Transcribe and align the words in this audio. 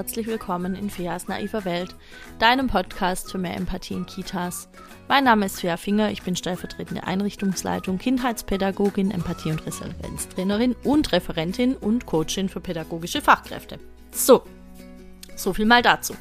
herzlich 0.00 0.28
willkommen 0.28 0.74
in 0.76 0.88
Feas 0.88 1.28
naiver 1.28 1.66
Welt, 1.66 1.94
deinem 2.38 2.68
Podcast 2.68 3.30
für 3.30 3.36
mehr 3.36 3.54
Empathie 3.54 3.92
in 3.92 4.06
Kitas. 4.06 4.70
Mein 5.08 5.24
Name 5.24 5.44
ist 5.44 5.60
Fea 5.60 5.76
Finger, 5.76 6.10
ich 6.10 6.22
bin 6.22 6.36
stellvertretende 6.36 7.04
Einrichtungsleitung, 7.04 7.98
Kindheitspädagogin, 7.98 9.10
Empathie- 9.10 9.50
und 9.50 9.66
Resilienztrainerin 9.66 10.74
und 10.84 11.12
Referentin 11.12 11.76
und 11.76 12.06
Coachin 12.06 12.48
für 12.48 12.62
pädagogische 12.62 13.20
Fachkräfte. 13.20 13.78
So, 14.10 14.44
so 15.36 15.52
viel 15.52 15.66
mal 15.66 15.82
dazu. 15.82 16.14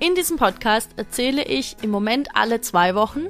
In 0.00 0.16
diesem 0.16 0.36
Podcast 0.36 0.90
erzähle 0.96 1.44
ich 1.44 1.76
im 1.82 1.90
Moment 1.90 2.30
alle 2.34 2.60
zwei 2.60 2.96
Wochen 2.96 3.28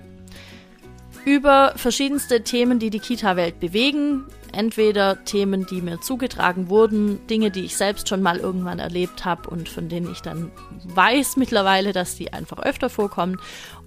über 1.26 1.72
verschiedenste 1.74 2.42
Themen, 2.42 2.78
die 2.78 2.88
die 2.88 3.00
Kita-Welt 3.00 3.58
bewegen, 3.58 4.24
entweder 4.52 5.24
Themen, 5.24 5.66
die 5.66 5.82
mir 5.82 6.00
zugetragen 6.00 6.70
wurden, 6.70 7.26
Dinge, 7.26 7.50
die 7.50 7.64
ich 7.64 7.76
selbst 7.76 8.08
schon 8.08 8.22
mal 8.22 8.38
irgendwann 8.38 8.78
erlebt 8.78 9.24
habe 9.24 9.50
und 9.50 9.68
von 9.68 9.88
denen 9.88 10.10
ich 10.10 10.20
dann 10.20 10.52
weiß 10.84 11.36
mittlerweile, 11.36 11.92
dass 11.92 12.14
die 12.14 12.32
einfach 12.32 12.60
öfter 12.60 12.88
vorkommen. 12.88 13.40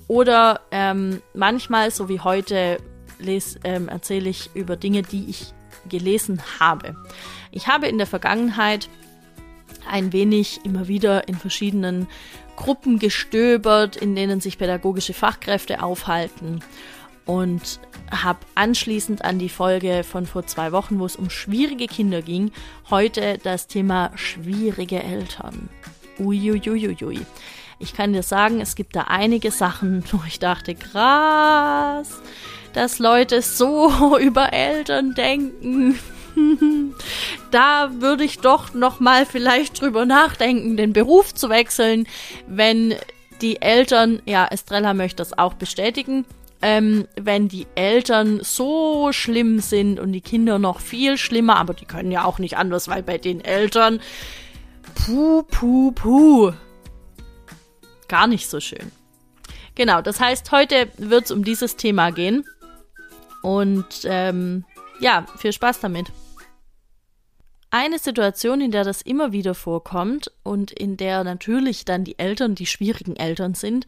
Oder 0.10 0.60
ähm, 0.72 1.22
manchmal, 1.34 1.92
so 1.92 2.10
wie 2.10 2.20
heute, 2.20 2.78
ähm, 3.64 3.88
erzähle 3.88 4.30
ich 4.30 4.50
über 4.54 4.76
Dinge, 4.76 5.02
die 5.02 5.30
ich 5.30 5.54
gelesen 5.88 6.42
habe. 6.60 6.98
Ich 7.52 7.70
habe 7.70 7.88
in 7.88 7.98
der 7.98 8.08
Vergangenheit 8.08 8.90
ein 9.90 10.12
wenig 10.12 10.60
immer 10.66 10.90
wieder 10.90 11.30
in 11.30 11.36
verschiedenen 11.36 12.08
Gruppen 12.58 13.00
gestöbert, 13.00 13.96
in 13.96 14.14
denen 14.14 14.42
sich 14.42 14.58
pädagogische 14.58 15.14
Fachkräfte 15.14 15.82
aufhalten 15.82 16.60
und 17.30 17.80
habe 18.10 18.40
anschließend 18.56 19.24
an 19.24 19.38
die 19.38 19.50
Folge 19.50 20.04
von 20.04 20.26
vor 20.26 20.48
zwei 20.48 20.72
Wochen, 20.72 20.98
wo 20.98 21.06
es 21.06 21.16
um 21.16 21.30
schwierige 21.30 21.86
Kinder 21.86 22.24
ging, 22.24 22.52
heute 22.90 23.38
das 23.44 23.68
Thema 23.68 24.10
schwierige 24.16 25.04
Eltern. 25.04 25.70
Uiuiuiui. 26.18 27.20
Ich 27.78 27.94
kann 27.94 28.14
dir 28.14 28.24
sagen, 28.24 28.62
es 28.62 28.76
gibt 28.76 28.96
da 28.96 29.02
einige 29.10 29.52
Sachen, 29.52 30.04
wo 30.12 30.22
ich 30.28 30.40
dachte, 30.40 30.74
krass, 30.74 32.20
dass 32.74 32.98
Leute 32.98 33.44
so 33.44 34.18
über 34.20 34.52
Eltern 34.52 35.14
denken. 35.14 36.00
da 37.52 37.92
würde 38.00 38.24
ich 38.24 38.40
doch 38.40 38.74
noch 38.74 39.00
mal 39.00 39.28
vielleicht 39.28 39.80
drüber 39.80 40.08
nachdenken, 40.08 40.78
den 40.78 40.94
Beruf 40.94 41.36
zu 41.36 41.50
wechseln, 41.50 42.08
wenn 42.48 42.96
die 43.42 43.62
Eltern, 43.62 44.20
ja, 44.26 44.48
Estrella 44.48 44.96
möchte 44.96 45.18
das 45.18 45.38
auch 45.38 45.54
bestätigen, 45.54 46.26
ähm, 46.62 47.08
wenn 47.16 47.48
die 47.48 47.68
Eltern 47.76 48.42
so 48.44 49.12
schlimm 49.12 49.60
sind 49.60 50.00
und 50.00 50.12
die 50.12 50.22
Kinder 50.22 50.60
noch 50.60 50.80
viel 50.80 51.18
schlimmer, 51.18 51.58
aber 51.58 51.74
die 51.74 51.86
können 51.86 52.12
ja 52.12 52.26
auch 52.26 52.40
nicht 52.40 52.58
anders, 52.58 52.88
weil 52.88 53.04
bei 53.04 53.18
den 53.18 53.44
Eltern, 53.44 54.02
puh, 54.96 55.44
puh, 55.44 55.92
puh, 55.92 56.52
gar 58.08 58.28
nicht 58.28 58.50
so 58.50 58.60
schön. 58.60 58.92
Genau, 59.76 60.02
das 60.02 60.20
heißt, 60.20 60.52
heute 60.52 60.90
wird 60.98 61.26
es 61.26 61.32
um 61.32 61.46
dieses 61.46 61.78
Thema 61.78 62.12
gehen. 62.12 62.44
Und 63.42 64.02
ähm, 64.04 64.66
ja, 65.00 65.26
viel 65.38 65.54
Spaß 65.54 65.80
damit. 65.80 66.12
Eine 67.72 68.00
Situation, 68.00 68.60
in 68.60 68.72
der 68.72 68.84
das 68.84 69.02
immer 69.02 69.32
wieder 69.32 69.56
vorkommt 69.56 70.32
und 70.44 70.72
in 70.72 70.98
der 70.98 71.24
natürlich 71.24 71.86
dann 71.86 72.04
die 72.04 72.20
Eltern 72.20 72.56
die 72.56 72.66
schwierigen 72.66 73.16
Eltern 73.16 73.54
sind, 73.54 73.86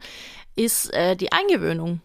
ist 0.54 0.90
äh, 0.94 1.16
die 1.16 1.32
Eingewöhnung 1.32 2.00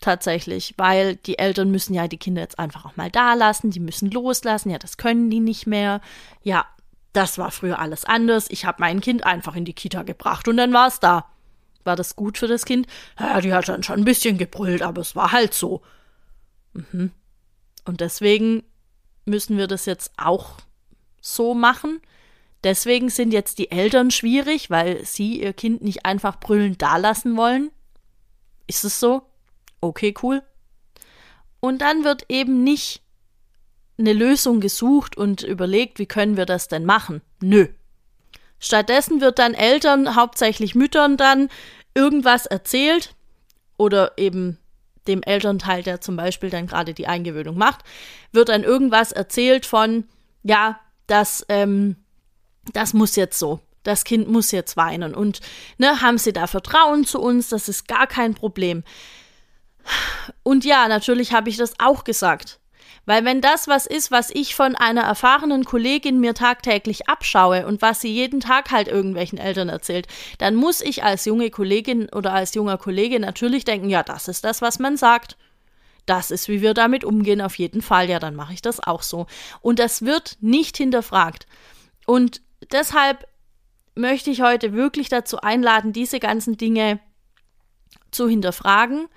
tatsächlich, 0.00 0.74
weil 0.76 1.16
die 1.16 1.38
Eltern 1.38 1.70
müssen 1.70 1.94
ja 1.94 2.08
die 2.08 2.18
Kinder 2.18 2.42
jetzt 2.42 2.58
einfach 2.58 2.84
auch 2.84 2.96
mal 2.96 3.10
da 3.10 3.34
lassen, 3.34 3.70
die 3.70 3.80
müssen 3.80 4.10
loslassen, 4.10 4.70
ja, 4.70 4.78
das 4.78 4.96
können 4.96 5.30
die 5.30 5.40
nicht 5.40 5.66
mehr. 5.66 6.00
Ja, 6.42 6.66
das 7.12 7.38
war 7.38 7.50
früher 7.50 7.78
alles 7.78 8.04
anders. 8.04 8.46
Ich 8.50 8.64
habe 8.64 8.78
mein 8.80 9.00
Kind 9.00 9.24
einfach 9.24 9.54
in 9.54 9.64
die 9.64 9.72
Kita 9.72 10.02
gebracht 10.02 10.48
und 10.48 10.56
dann 10.56 10.72
war 10.72 10.88
es 10.88 11.00
da. 11.00 11.26
War 11.84 11.96
das 11.96 12.16
gut 12.16 12.38
für 12.38 12.48
das 12.48 12.64
Kind? 12.64 12.86
Ja, 13.18 13.40
die 13.40 13.52
hat 13.52 13.68
dann 13.68 13.82
schon 13.82 14.00
ein 14.00 14.04
bisschen 14.04 14.38
gebrüllt, 14.38 14.82
aber 14.82 15.00
es 15.00 15.14
war 15.14 15.32
halt 15.32 15.54
so. 15.54 15.82
Mhm. 16.72 17.12
Und 17.84 18.00
deswegen 18.00 18.62
müssen 19.26 19.58
wir 19.58 19.66
das 19.66 19.86
jetzt 19.86 20.12
auch 20.16 20.58
so 21.20 21.54
machen. 21.54 22.00
Deswegen 22.64 23.10
sind 23.10 23.32
jetzt 23.32 23.58
die 23.58 23.70
Eltern 23.70 24.10
schwierig, 24.10 24.70
weil 24.70 25.04
sie 25.04 25.42
ihr 25.42 25.52
Kind 25.52 25.82
nicht 25.82 26.06
einfach 26.06 26.40
brüllend 26.40 26.80
dalassen 26.80 27.36
wollen. 27.36 27.70
Ist 28.66 28.84
es 28.84 28.98
so? 28.98 29.22
Okay, 29.84 30.14
cool. 30.22 30.42
Und 31.60 31.82
dann 31.82 32.04
wird 32.04 32.24
eben 32.28 32.64
nicht 32.64 33.02
eine 33.98 34.14
Lösung 34.14 34.60
gesucht 34.60 35.16
und 35.16 35.42
überlegt, 35.42 35.98
wie 35.98 36.06
können 36.06 36.36
wir 36.36 36.46
das 36.46 36.68
denn 36.68 36.86
machen? 36.86 37.20
Nö. 37.40 37.68
Stattdessen 38.58 39.20
wird 39.20 39.38
dann 39.38 39.52
Eltern, 39.52 40.16
hauptsächlich 40.16 40.74
Müttern, 40.74 41.18
dann 41.18 41.50
irgendwas 41.94 42.46
erzählt 42.46 43.14
oder 43.76 44.12
eben 44.16 44.58
dem 45.06 45.22
Elternteil, 45.22 45.82
der 45.82 46.00
zum 46.00 46.16
Beispiel 46.16 46.48
dann 46.48 46.66
gerade 46.66 46.94
die 46.94 47.06
Eingewöhnung 47.06 47.58
macht, 47.58 47.84
wird 48.32 48.48
dann 48.48 48.64
irgendwas 48.64 49.12
erzählt 49.12 49.66
von, 49.66 50.04
ja, 50.42 50.80
das, 51.06 51.44
ähm, 51.50 51.96
das 52.72 52.94
muss 52.94 53.16
jetzt 53.16 53.38
so. 53.38 53.60
Das 53.82 54.04
Kind 54.04 54.28
muss 54.28 54.50
jetzt 54.50 54.78
weinen. 54.78 55.14
Und 55.14 55.40
ne, 55.76 56.00
haben 56.00 56.16
Sie 56.16 56.32
da 56.32 56.46
Vertrauen 56.46 57.04
zu 57.04 57.20
uns? 57.20 57.50
Das 57.50 57.68
ist 57.68 57.86
gar 57.86 58.06
kein 58.06 58.34
Problem. 58.34 58.82
Und 60.42 60.64
ja, 60.64 60.88
natürlich 60.88 61.32
habe 61.32 61.48
ich 61.48 61.56
das 61.56 61.74
auch 61.78 62.04
gesagt. 62.04 62.60
Weil 63.06 63.24
wenn 63.24 63.40
das 63.40 63.68
was 63.68 63.86
ist, 63.86 64.10
was 64.10 64.30
ich 64.30 64.54
von 64.54 64.76
einer 64.76 65.02
erfahrenen 65.02 65.64
Kollegin 65.64 66.20
mir 66.20 66.34
tagtäglich 66.34 67.08
abschaue 67.08 67.66
und 67.66 67.82
was 67.82 68.00
sie 68.00 68.12
jeden 68.12 68.40
Tag 68.40 68.70
halt 68.70 68.88
irgendwelchen 68.88 69.38
Eltern 69.38 69.68
erzählt, 69.68 70.06
dann 70.38 70.54
muss 70.54 70.80
ich 70.80 71.04
als 71.04 71.26
junge 71.26 71.50
Kollegin 71.50 72.08
oder 72.10 72.32
als 72.32 72.54
junger 72.54 72.78
Kollege 72.78 73.20
natürlich 73.20 73.64
denken, 73.64 73.90
ja, 73.90 74.02
das 74.02 74.28
ist 74.28 74.44
das, 74.44 74.62
was 74.62 74.78
man 74.78 74.96
sagt. 74.96 75.36
Das 76.06 76.30
ist, 76.30 76.48
wie 76.48 76.62
wir 76.62 76.74
damit 76.74 77.04
umgehen, 77.04 77.40
auf 77.40 77.58
jeden 77.58 77.82
Fall. 77.82 78.08
Ja, 78.08 78.18
dann 78.18 78.34
mache 78.34 78.54
ich 78.54 78.62
das 78.62 78.80
auch 78.80 79.02
so. 79.02 79.26
Und 79.60 79.78
das 79.78 80.02
wird 80.02 80.36
nicht 80.40 80.76
hinterfragt. 80.76 81.46
Und 82.06 82.42
deshalb 82.72 83.26
möchte 83.94 84.30
ich 84.30 84.42
heute 84.42 84.72
wirklich 84.72 85.08
dazu 85.08 85.40
einladen, 85.40 85.92
diese 85.92 86.20
ganzen 86.20 86.56
Dinge 86.56 87.00
zu 88.10 88.28
hinterfragen 88.28 89.08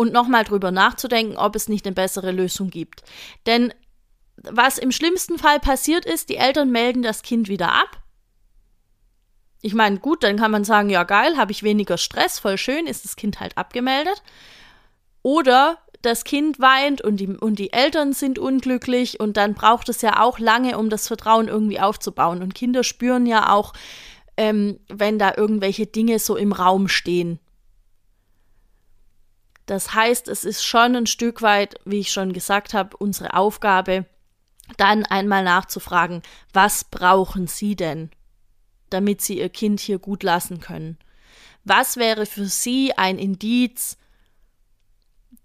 und 0.00 0.14
nochmal 0.14 0.44
drüber 0.44 0.70
nachzudenken, 0.70 1.36
ob 1.36 1.54
es 1.54 1.68
nicht 1.68 1.84
eine 1.84 1.94
bessere 1.94 2.32
Lösung 2.32 2.70
gibt. 2.70 3.02
Denn 3.44 3.74
was 4.36 4.78
im 4.78 4.92
schlimmsten 4.92 5.38
Fall 5.38 5.60
passiert 5.60 6.06
ist, 6.06 6.30
die 6.30 6.36
Eltern 6.36 6.70
melden 6.70 7.02
das 7.02 7.20
Kind 7.20 7.48
wieder 7.48 7.74
ab. 7.74 8.02
Ich 9.60 9.74
meine, 9.74 9.98
gut, 9.98 10.22
dann 10.22 10.38
kann 10.38 10.52
man 10.52 10.64
sagen, 10.64 10.88
ja 10.88 11.04
geil, 11.04 11.36
habe 11.36 11.52
ich 11.52 11.62
weniger 11.62 11.98
Stress, 11.98 12.38
voll 12.38 12.56
schön, 12.56 12.86
ist 12.86 13.04
das 13.04 13.14
Kind 13.14 13.40
halt 13.40 13.58
abgemeldet. 13.58 14.22
Oder 15.20 15.76
das 16.00 16.24
Kind 16.24 16.60
weint 16.60 17.02
und 17.02 17.18
die, 17.18 17.26
und 17.26 17.58
die 17.58 17.74
Eltern 17.74 18.14
sind 18.14 18.38
unglücklich 18.38 19.20
und 19.20 19.36
dann 19.36 19.52
braucht 19.52 19.90
es 19.90 20.00
ja 20.00 20.22
auch 20.22 20.38
lange, 20.38 20.78
um 20.78 20.88
das 20.88 21.08
Vertrauen 21.08 21.46
irgendwie 21.48 21.78
aufzubauen. 21.78 22.40
Und 22.40 22.54
Kinder 22.54 22.84
spüren 22.84 23.26
ja 23.26 23.52
auch, 23.52 23.74
ähm, 24.38 24.80
wenn 24.88 25.18
da 25.18 25.34
irgendwelche 25.36 25.84
Dinge 25.84 26.18
so 26.20 26.36
im 26.36 26.52
Raum 26.52 26.88
stehen. 26.88 27.38
Das 29.70 29.94
heißt, 29.94 30.26
es 30.26 30.44
ist 30.44 30.64
schon 30.64 30.96
ein 30.96 31.06
Stück 31.06 31.42
weit, 31.42 31.76
wie 31.84 32.00
ich 32.00 32.10
schon 32.10 32.32
gesagt 32.32 32.74
habe, 32.74 32.96
unsere 32.96 33.34
Aufgabe, 33.34 34.04
dann 34.78 35.06
einmal 35.06 35.44
nachzufragen, 35.44 36.22
was 36.52 36.82
brauchen 36.82 37.46
Sie 37.46 37.76
denn, 37.76 38.10
damit 38.88 39.20
Sie 39.20 39.38
Ihr 39.38 39.48
Kind 39.48 39.78
hier 39.78 40.00
gut 40.00 40.24
lassen 40.24 40.58
können? 40.58 40.98
Was 41.62 41.98
wäre 41.98 42.26
für 42.26 42.46
Sie 42.46 42.98
ein 42.98 43.16
Indiz, 43.16 43.96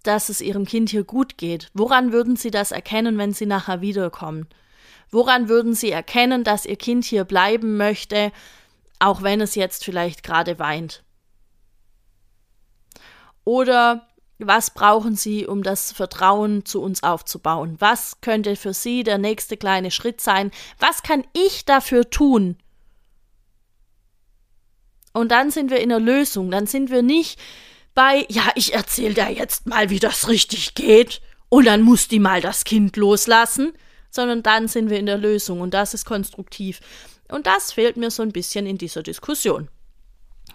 dass 0.02 0.30
es 0.30 0.42
Ihrem 0.42 0.66
Kind 0.66 0.90
hier 0.90 1.04
gut 1.04 1.38
geht? 1.38 1.70
Woran 1.76 2.12
würden 2.12 2.36
Sie 2.36 2.50
das 2.50 2.72
erkennen, 2.72 3.20
wenn 3.20 3.32
Sie 3.32 3.46
nachher 3.46 3.82
wiederkommen? 3.82 4.48
Woran 5.12 5.50
würden 5.50 5.76
Sie 5.76 5.92
erkennen, 5.92 6.44
dass 6.44 6.66
Ihr 6.66 6.78
Kind 6.78 7.06
hier 7.06 7.26
bleiben 7.26 7.78
möchte, 7.78 8.32
auch 8.98 9.22
wenn 9.22 9.40
es 9.40 9.54
jetzt 9.54 9.86
vielleicht 9.86 10.24
gerade 10.24 10.58
weint? 10.58 11.04
Oder 13.44 14.08
was 14.38 14.72
brauchen 14.72 15.16
Sie, 15.16 15.48
um 15.48 15.64
das 15.64 15.92
Vertrauen 15.92 16.66
zu 16.66 16.82
uns 16.82 17.04
aufzubauen? 17.04 17.76
Was 17.80 18.20
könnte 18.22 18.56
für 18.56 18.74
Sie 18.74 19.04
der 19.04 19.18
nächste 19.18 19.56
kleine 19.56 19.92
Schritt 19.92 20.20
sein? 20.20 20.52
Was 20.80 21.04
kann 21.04 21.24
ich 21.34 21.66
dafür 21.66 22.10
tun? 22.10 22.58
Und 25.14 25.32
dann 25.32 25.52
sind 25.52 25.72
wir 25.72 25.80
in 25.80 25.90
der 25.90 26.02
Lösung. 26.02 26.52
Dann 26.52 26.68
sind 26.68 26.90
wir 26.90 27.02
nicht 27.02 27.40
bei, 27.94 28.26
ja, 28.28 28.44
ich 28.56 28.74
erzähle 28.74 29.14
dir 29.14 29.32
jetzt 29.32 29.66
mal, 29.66 29.90
wie 29.90 30.00
das 30.00 30.28
richtig 30.28 30.76
geht. 30.76 31.22
Und 31.48 31.66
dann 31.66 31.82
muss 31.82 32.10
die 32.10 32.20
mal 32.20 32.42
das 32.42 32.66
Kind 32.66 32.98
loslassen. 32.98 33.72
Sondern 34.12 34.44
dann 34.44 34.68
sind 34.68 34.90
wir 34.90 35.00
in 35.00 35.06
der 35.06 35.18
Lösung. 35.18 35.62
Und 35.62 35.74
das 35.74 35.94
ist 35.94 36.06
konstruktiv. 36.06 36.82
Und 37.30 37.48
das 37.48 37.72
fehlt 37.72 37.96
mir 37.96 38.12
so 38.12 38.24
ein 38.24 38.34
bisschen 38.34 38.66
in 38.66 38.78
dieser 38.78 39.04
Diskussion. 39.04 39.70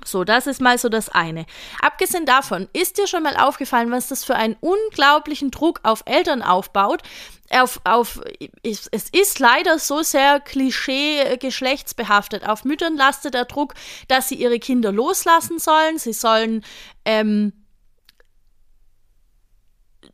So, 0.05 0.25
das 0.25 0.47
ist 0.47 0.61
mal 0.61 0.79
so 0.79 0.89
das 0.89 1.09
eine. 1.09 1.47
Abgesehen 1.83 2.27
davon, 2.27 2.69
ist 2.73 2.99
dir 2.99 3.07
schon 3.07 3.23
mal 3.23 3.37
aufgefallen, 3.37 3.91
was 3.91 4.09
das 4.09 4.25
für 4.25 4.35
einen 4.35 4.57
unglaublichen 4.61 5.51
Druck 5.51 5.81
auf 5.83 6.03
Eltern 6.07 6.43
aufbaut? 6.43 7.03
Auf, 7.51 7.81
auf, 7.85 8.21
es 8.63 8.89
ist 8.89 9.39
leider 9.41 9.79
so 9.79 10.03
sehr 10.03 10.39
klischee 10.41 11.37
geschlechtsbehaftet. 11.39 12.49
Auf 12.49 12.65
Müttern 12.65 12.97
lastet 12.97 13.35
der 13.35 13.45
Druck, 13.45 13.75
dass 14.07 14.29
sie 14.29 14.37
ihre 14.37 14.61
Kinder 14.61 14.93
loslassen 14.93 15.59
sollen. 15.59 15.99
Sie 15.99 16.13
sollen 16.13 16.65
ähm, 17.05 17.53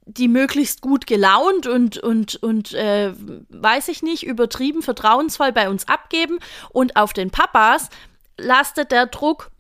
die 0.07 0.29
möglichst 0.29 0.81
gut 0.81 1.07
gelaunt 1.07 1.67
und, 1.67 1.99
und, 1.99 2.37
und 2.37 2.73
äh, 2.73 3.13
weiß 3.51 3.89
ich 3.89 4.03
nicht, 4.03 4.23
übertrieben 4.25 4.83
vertrauensvoll 4.83 5.53
bei 5.53 5.69
uns 5.69 5.89
abgeben. 5.89 6.39
Und 6.71 6.97
auf 6.97 7.13
den 7.13 7.31
Papas 7.31 7.91
lastet 8.39 8.93
der 8.93 9.07
Druck, 9.07 9.51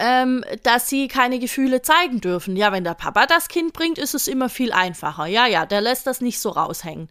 ähm, 0.00 0.42
dass 0.62 0.88
sie 0.88 1.08
keine 1.08 1.38
Gefühle 1.38 1.82
zeigen 1.82 2.22
dürfen. 2.22 2.56
Ja, 2.56 2.72
wenn 2.72 2.84
der 2.84 2.94
Papa 2.94 3.26
das 3.26 3.48
Kind 3.48 3.74
bringt, 3.74 3.98
ist 3.98 4.14
es 4.14 4.28
immer 4.28 4.48
viel 4.48 4.72
einfacher. 4.72 5.26
Ja, 5.26 5.46
ja, 5.46 5.66
der 5.66 5.82
lässt 5.82 6.06
das 6.06 6.22
nicht 6.22 6.40
so 6.40 6.48
raushängen. 6.48 7.10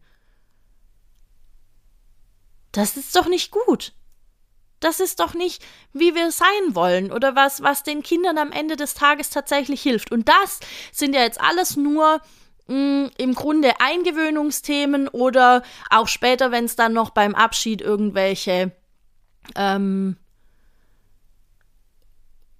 Das 2.71 2.97
ist 2.97 3.15
doch 3.15 3.27
nicht 3.27 3.51
gut. 3.51 3.93
Das 4.79 4.99
ist 4.99 5.19
doch 5.19 5.35
nicht, 5.35 5.63
wie 5.93 6.15
wir 6.15 6.31
sein 6.31 6.47
wollen 6.73 7.11
oder 7.11 7.35
was, 7.35 7.61
was 7.61 7.83
den 7.83 8.01
Kindern 8.01 8.39
am 8.39 8.51
Ende 8.51 8.75
des 8.75 8.95
Tages 8.95 9.29
tatsächlich 9.29 9.83
hilft. 9.83 10.11
Und 10.11 10.27
das 10.27 10.59
sind 10.91 11.13
ja 11.13 11.21
jetzt 11.21 11.39
alles 11.39 11.77
nur 11.77 12.21
mh, 12.67 12.75
mm, 12.75 13.11
im 13.17 13.35
Grunde 13.35 13.73
Eingewöhnungsthemen 13.79 15.09
oder 15.09 15.61
auch 15.91 16.07
später, 16.07 16.51
wenn 16.51 16.65
es 16.65 16.75
dann 16.75 16.93
noch 16.93 17.11
beim 17.11 17.35
Abschied 17.35 17.81
irgendwelche 17.81 18.71
ähm, 19.55 20.17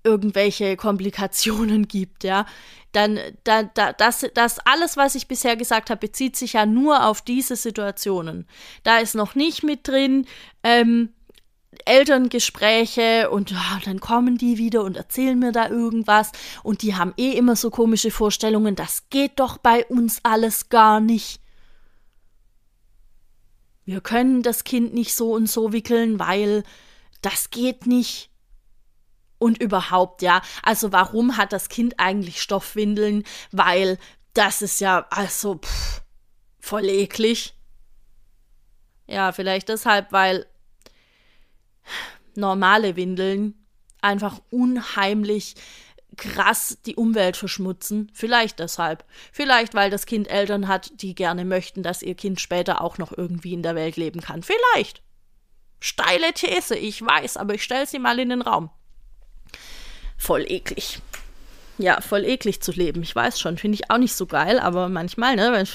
irgendwelche 0.04 0.78
Komplikationen 0.78 1.88
gibt, 1.88 2.24
ja, 2.24 2.46
dann 2.92 3.20
da, 3.44 3.64
da, 3.64 3.94
das, 3.94 4.26
das 4.34 4.60
alles, 4.60 4.98
was 4.98 5.16
ich 5.16 5.28
bisher 5.28 5.56
gesagt 5.56 5.90
habe, 5.90 6.00
bezieht 6.00 6.36
sich 6.36 6.54
ja 6.54 6.66
nur 6.66 7.06
auf 7.06 7.22
diese 7.22 7.56
Situationen. 7.56 8.48
Da 8.84 9.00
ist 9.00 9.16
noch 9.16 9.36
nicht 9.36 9.64
mit 9.64 9.88
drin, 9.88 10.26
ähm, 10.64 11.10
Elterngespräche 11.86 13.30
und 13.30 13.54
oh, 13.54 13.80
dann 13.86 14.00
kommen 14.00 14.38
die 14.38 14.58
wieder 14.58 14.84
und 14.84 14.98
erzählen 14.98 15.38
mir 15.38 15.52
da 15.52 15.70
irgendwas 15.70 16.32
und 16.64 16.82
die 16.82 16.96
haben 16.96 17.14
eh 17.18 17.32
immer 17.32 17.56
so 17.56 17.70
komische 17.70 18.12
Vorstellungen, 18.12 18.76
das 18.76 19.10
geht 19.10 19.40
doch 19.40 19.58
bei 19.58 19.86
uns 19.86 20.20
alles 20.24 20.70
gar 20.70 21.00
nicht. 21.00 21.40
Wir 23.86 24.02
können 24.02 24.44
das 24.44 24.64
Kind 24.64 24.94
nicht 24.94 25.16
so 25.16 25.34
und 25.34 25.50
so 25.50 25.72
wickeln, 25.74 26.20
weil 26.20 26.64
das 27.22 27.50
geht 27.50 27.88
nicht. 27.88 28.29
Und 29.40 29.62
überhaupt, 29.62 30.22
ja, 30.22 30.42
also 30.62 30.92
warum 30.92 31.38
hat 31.38 31.54
das 31.54 31.70
Kind 31.70 31.96
eigentlich 31.98 32.42
Stoffwindeln? 32.42 33.24
Weil 33.52 33.98
das 34.34 34.62
ist 34.62 34.82
ja, 34.82 35.08
also, 35.10 35.56
pff, 35.56 36.02
voll 36.60 36.86
eklig. 36.86 37.54
Ja, 39.08 39.32
vielleicht 39.32 39.70
deshalb, 39.70 40.12
weil 40.12 40.46
normale 42.36 42.96
Windeln 42.96 43.56
einfach 44.02 44.40
unheimlich 44.52 45.56
krass 46.18 46.78
die 46.86 46.96
Umwelt 46.96 47.38
verschmutzen. 47.38 48.12
Vielleicht 48.14 48.60
deshalb. 48.60 49.06
Vielleicht, 49.32 49.74
weil 49.74 49.90
das 49.90 50.06
Kind 50.06 50.28
Eltern 50.28 50.68
hat, 50.68 50.92
die 51.02 51.16
gerne 51.16 51.46
möchten, 51.46 51.82
dass 51.82 52.04
ihr 52.04 52.16
Kind 52.16 52.40
später 52.40 52.82
auch 52.82 52.98
noch 52.98 53.18
irgendwie 53.18 53.54
in 53.54 53.64
der 53.64 53.76
Welt 53.76 53.96
leben 53.96 54.22
kann. 54.22 54.44
Vielleicht. 54.44 55.02
Steile 55.80 56.34
These, 56.34 56.76
ich 56.76 57.02
weiß, 57.02 57.38
aber 57.38 57.54
ich 57.54 57.64
stelle 57.64 57.88
sie 57.88 58.00
mal 58.00 58.20
in 58.20 58.30
den 58.30 58.42
Raum 58.42 58.70
voll 60.20 60.46
eklig. 60.48 61.00
Ja, 61.80 62.02
voll 62.02 62.26
eklig 62.26 62.62
zu 62.62 62.72
leben. 62.72 63.02
Ich 63.02 63.16
weiß 63.16 63.40
schon, 63.40 63.58
finde 63.58 63.76
ich 63.76 63.90
auch 63.90 63.98
nicht 63.98 64.14
so 64.14 64.26
geil, 64.28 64.60
aber 64.60 64.90
manchmal, 64.90 65.38
ne, 65.38 65.52
wenn, 65.54 65.68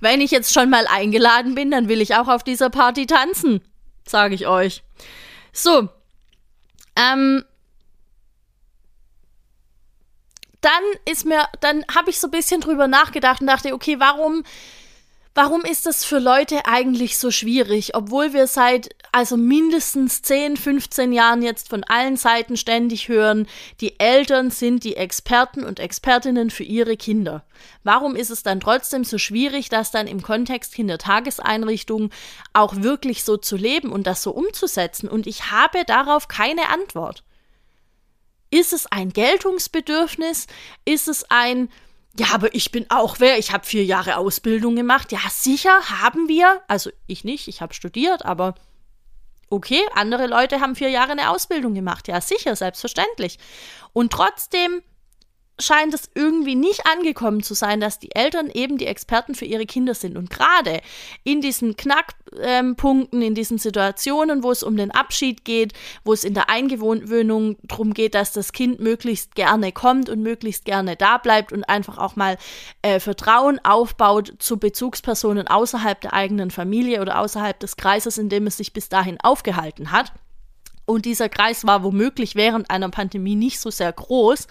wenn 0.00 0.20
ich 0.20 0.30
jetzt 0.30 0.54
schon 0.54 0.70
mal 0.70 0.86
eingeladen 0.86 1.54
bin, 1.54 1.70
dann 1.70 1.88
will 1.88 2.00
ich 2.00 2.14
auch 2.14 2.28
auf 2.28 2.44
dieser 2.44 2.70
Party 2.70 3.06
tanzen, 3.06 3.60
sage 4.06 4.36
ich 4.36 4.46
euch. 4.46 4.84
So, 5.52 5.88
ähm, 6.94 7.44
dann 10.60 10.82
ist 11.04 11.24
mir, 11.24 11.48
dann 11.60 11.84
habe 11.94 12.10
ich 12.10 12.20
so 12.20 12.28
ein 12.28 12.32
bisschen 12.32 12.60
drüber 12.60 12.86
nachgedacht 12.86 13.40
und 13.40 13.48
dachte, 13.48 13.72
okay, 13.74 13.98
warum 13.98 14.44
Warum 15.40 15.60
ist 15.60 15.86
das 15.86 16.04
für 16.04 16.18
Leute 16.18 16.66
eigentlich 16.66 17.16
so 17.16 17.30
schwierig, 17.30 17.94
obwohl 17.94 18.32
wir 18.32 18.48
seit 18.48 18.88
also 19.12 19.36
mindestens 19.36 20.20
10, 20.22 20.56
15 20.56 21.12
Jahren 21.12 21.42
jetzt 21.42 21.68
von 21.68 21.84
allen 21.84 22.16
Seiten 22.16 22.56
ständig 22.56 23.06
hören, 23.06 23.46
die 23.80 24.00
Eltern 24.00 24.50
sind 24.50 24.82
die 24.82 24.96
Experten 24.96 25.62
und 25.62 25.78
Expertinnen 25.78 26.50
für 26.50 26.64
ihre 26.64 26.96
Kinder. 26.96 27.44
Warum 27.84 28.16
ist 28.16 28.30
es 28.30 28.42
dann 28.42 28.58
trotzdem 28.58 29.04
so 29.04 29.16
schwierig, 29.16 29.68
das 29.68 29.92
dann 29.92 30.08
im 30.08 30.22
Kontext 30.22 30.74
Kindertageseinrichtungen 30.74 32.10
auch 32.52 32.74
wirklich 32.74 33.22
so 33.22 33.36
zu 33.36 33.54
leben 33.54 33.92
und 33.92 34.08
das 34.08 34.24
so 34.24 34.32
umzusetzen? 34.32 35.08
Und 35.08 35.28
ich 35.28 35.52
habe 35.52 35.84
darauf 35.86 36.26
keine 36.26 36.68
Antwort. 36.68 37.22
Ist 38.50 38.72
es 38.72 38.90
ein 38.90 39.12
Geltungsbedürfnis? 39.12 40.48
Ist 40.84 41.06
es 41.06 41.30
ein 41.30 41.68
ja, 42.18 42.26
aber 42.32 42.54
ich 42.54 42.72
bin 42.72 42.86
auch 42.88 43.20
wer, 43.20 43.38
ich 43.38 43.52
habe 43.52 43.64
vier 43.64 43.84
Jahre 43.84 44.16
Ausbildung 44.16 44.74
gemacht. 44.76 45.12
Ja, 45.12 45.20
sicher 45.30 45.80
haben 46.02 46.28
wir. 46.28 46.62
Also 46.66 46.90
ich 47.06 47.24
nicht, 47.24 47.48
ich 47.48 47.60
habe 47.60 47.74
studiert, 47.74 48.24
aber 48.24 48.54
okay, 49.50 49.80
andere 49.94 50.26
Leute 50.26 50.60
haben 50.60 50.74
vier 50.74 50.90
Jahre 50.90 51.12
eine 51.12 51.30
Ausbildung 51.30 51.74
gemacht. 51.74 52.08
Ja, 52.08 52.20
sicher, 52.20 52.56
selbstverständlich. 52.56 53.38
Und 53.92 54.12
trotzdem 54.12 54.82
scheint 55.60 55.92
es 55.94 56.08
irgendwie 56.14 56.54
nicht 56.54 56.86
angekommen 56.86 57.42
zu 57.42 57.54
sein, 57.54 57.80
dass 57.80 57.98
die 57.98 58.14
Eltern 58.14 58.48
eben 58.50 58.78
die 58.78 58.86
Experten 58.86 59.34
für 59.34 59.44
ihre 59.44 59.66
Kinder 59.66 59.94
sind. 59.94 60.16
Und 60.16 60.30
gerade 60.30 60.80
in 61.24 61.40
diesen 61.40 61.76
Knackpunkten, 61.76 63.22
in 63.22 63.34
diesen 63.34 63.58
Situationen, 63.58 64.42
wo 64.42 64.50
es 64.50 64.62
um 64.62 64.76
den 64.76 64.90
Abschied 64.90 65.44
geht, 65.44 65.72
wo 66.04 66.12
es 66.12 66.24
in 66.24 66.34
der 66.34 66.48
Eingewöhnung 66.48 67.56
darum 67.62 67.92
geht, 67.92 68.14
dass 68.14 68.32
das 68.32 68.52
Kind 68.52 68.80
möglichst 68.80 69.34
gerne 69.34 69.72
kommt 69.72 70.08
und 70.08 70.22
möglichst 70.22 70.64
gerne 70.64 70.96
da 70.96 71.18
bleibt 71.18 71.52
und 71.52 71.64
einfach 71.64 71.98
auch 71.98 72.14
mal 72.14 72.38
äh, 72.82 73.00
Vertrauen 73.00 73.58
aufbaut 73.64 74.34
zu 74.38 74.58
Bezugspersonen 74.58 75.48
außerhalb 75.48 76.00
der 76.00 76.12
eigenen 76.12 76.50
Familie 76.50 77.00
oder 77.00 77.18
außerhalb 77.18 77.58
des 77.58 77.76
Kreises, 77.76 78.18
in 78.18 78.28
dem 78.28 78.46
es 78.46 78.56
sich 78.56 78.72
bis 78.72 78.88
dahin 78.88 79.18
aufgehalten 79.20 79.90
hat 79.90 80.12
und 80.88 81.04
dieser 81.04 81.28
Kreis 81.28 81.66
war 81.66 81.82
womöglich 81.82 82.34
während 82.34 82.70
einer 82.70 82.88
Pandemie 82.88 83.34
nicht 83.34 83.60
so 83.60 83.70
sehr 83.70 83.92
groß. 83.92 84.46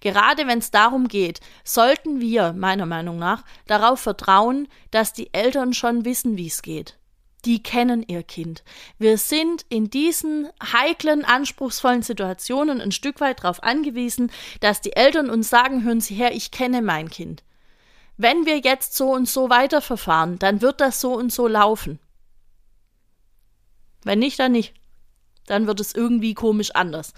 Gerade 0.00 0.46
wenn 0.46 0.60
es 0.60 0.70
darum 0.70 1.08
geht, 1.08 1.40
sollten 1.64 2.20
wir, 2.20 2.52
meiner 2.52 2.86
Meinung 2.86 3.18
nach, 3.18 3.44
darauf 3.66 4.00
vertrauen, 4.00 4.68
dass 4.92 5.12
die 5.12 5.34
Eltern 5.34 5.74
schon 5.74 6.04
wissen, 6.04 6.36
wie 6.36 6.46
es 6.46 6.62
geht. 6.62 6.96
Die 7.44 7.62
kennen 7.62 8.04
ihr 8.06 8.22
Kind. 8.22 8.62
Wir 8.98 9.18
sind 9.18 9.64
in 9.68 9.90
diesen 9.90 10.48
heiklen, 10.62 11.24
anspruchsvollen 11.24 12.02
Situationen 12.02 12.80
ein 12.80 12.92
Stück 12.92 13.20
weit 13.20 13.42
darauf 13.42 13.62
angewiesen, 13.62 14.30
dass 14.60 14.80
die 14.80 14.94
Eltern 14.94 15.28
uns 15.28 15.50
sagen, 15.50 15.82
hören 15.82 16.00
Sie 16.00 16.14
her, 16.14 16.32
ich 16.32 16.52
kenne 16.52 16.82
mein 16.82 17.10
Kind. 17.10 17.42
Wenn 18.16 18.46
wir 18.46 18.58
jetzt 18.58 18.94
so 18.94 19.12
und 19.12 19.28
so 19.28 19.50
weiterverfahren, 19.50 20.38
dann 20.38 20.62
wird 20.62 20.80
das 20.80 21.00
so 21.00 21.14
und 21.14 21.32
so 21.32 21.48
laufen. 21.48 21.98
Wenn 24.04 24.18
nicht, 24.20 24.38
dann 24.38 24.52
nicht 24.52 24.79
dann 25.50 25.66
wird 25.66 25.80
es 25.80 25.94
irgendwie 25.94 26.34
komisch 26.34 26.70
anders. 26.74 27.12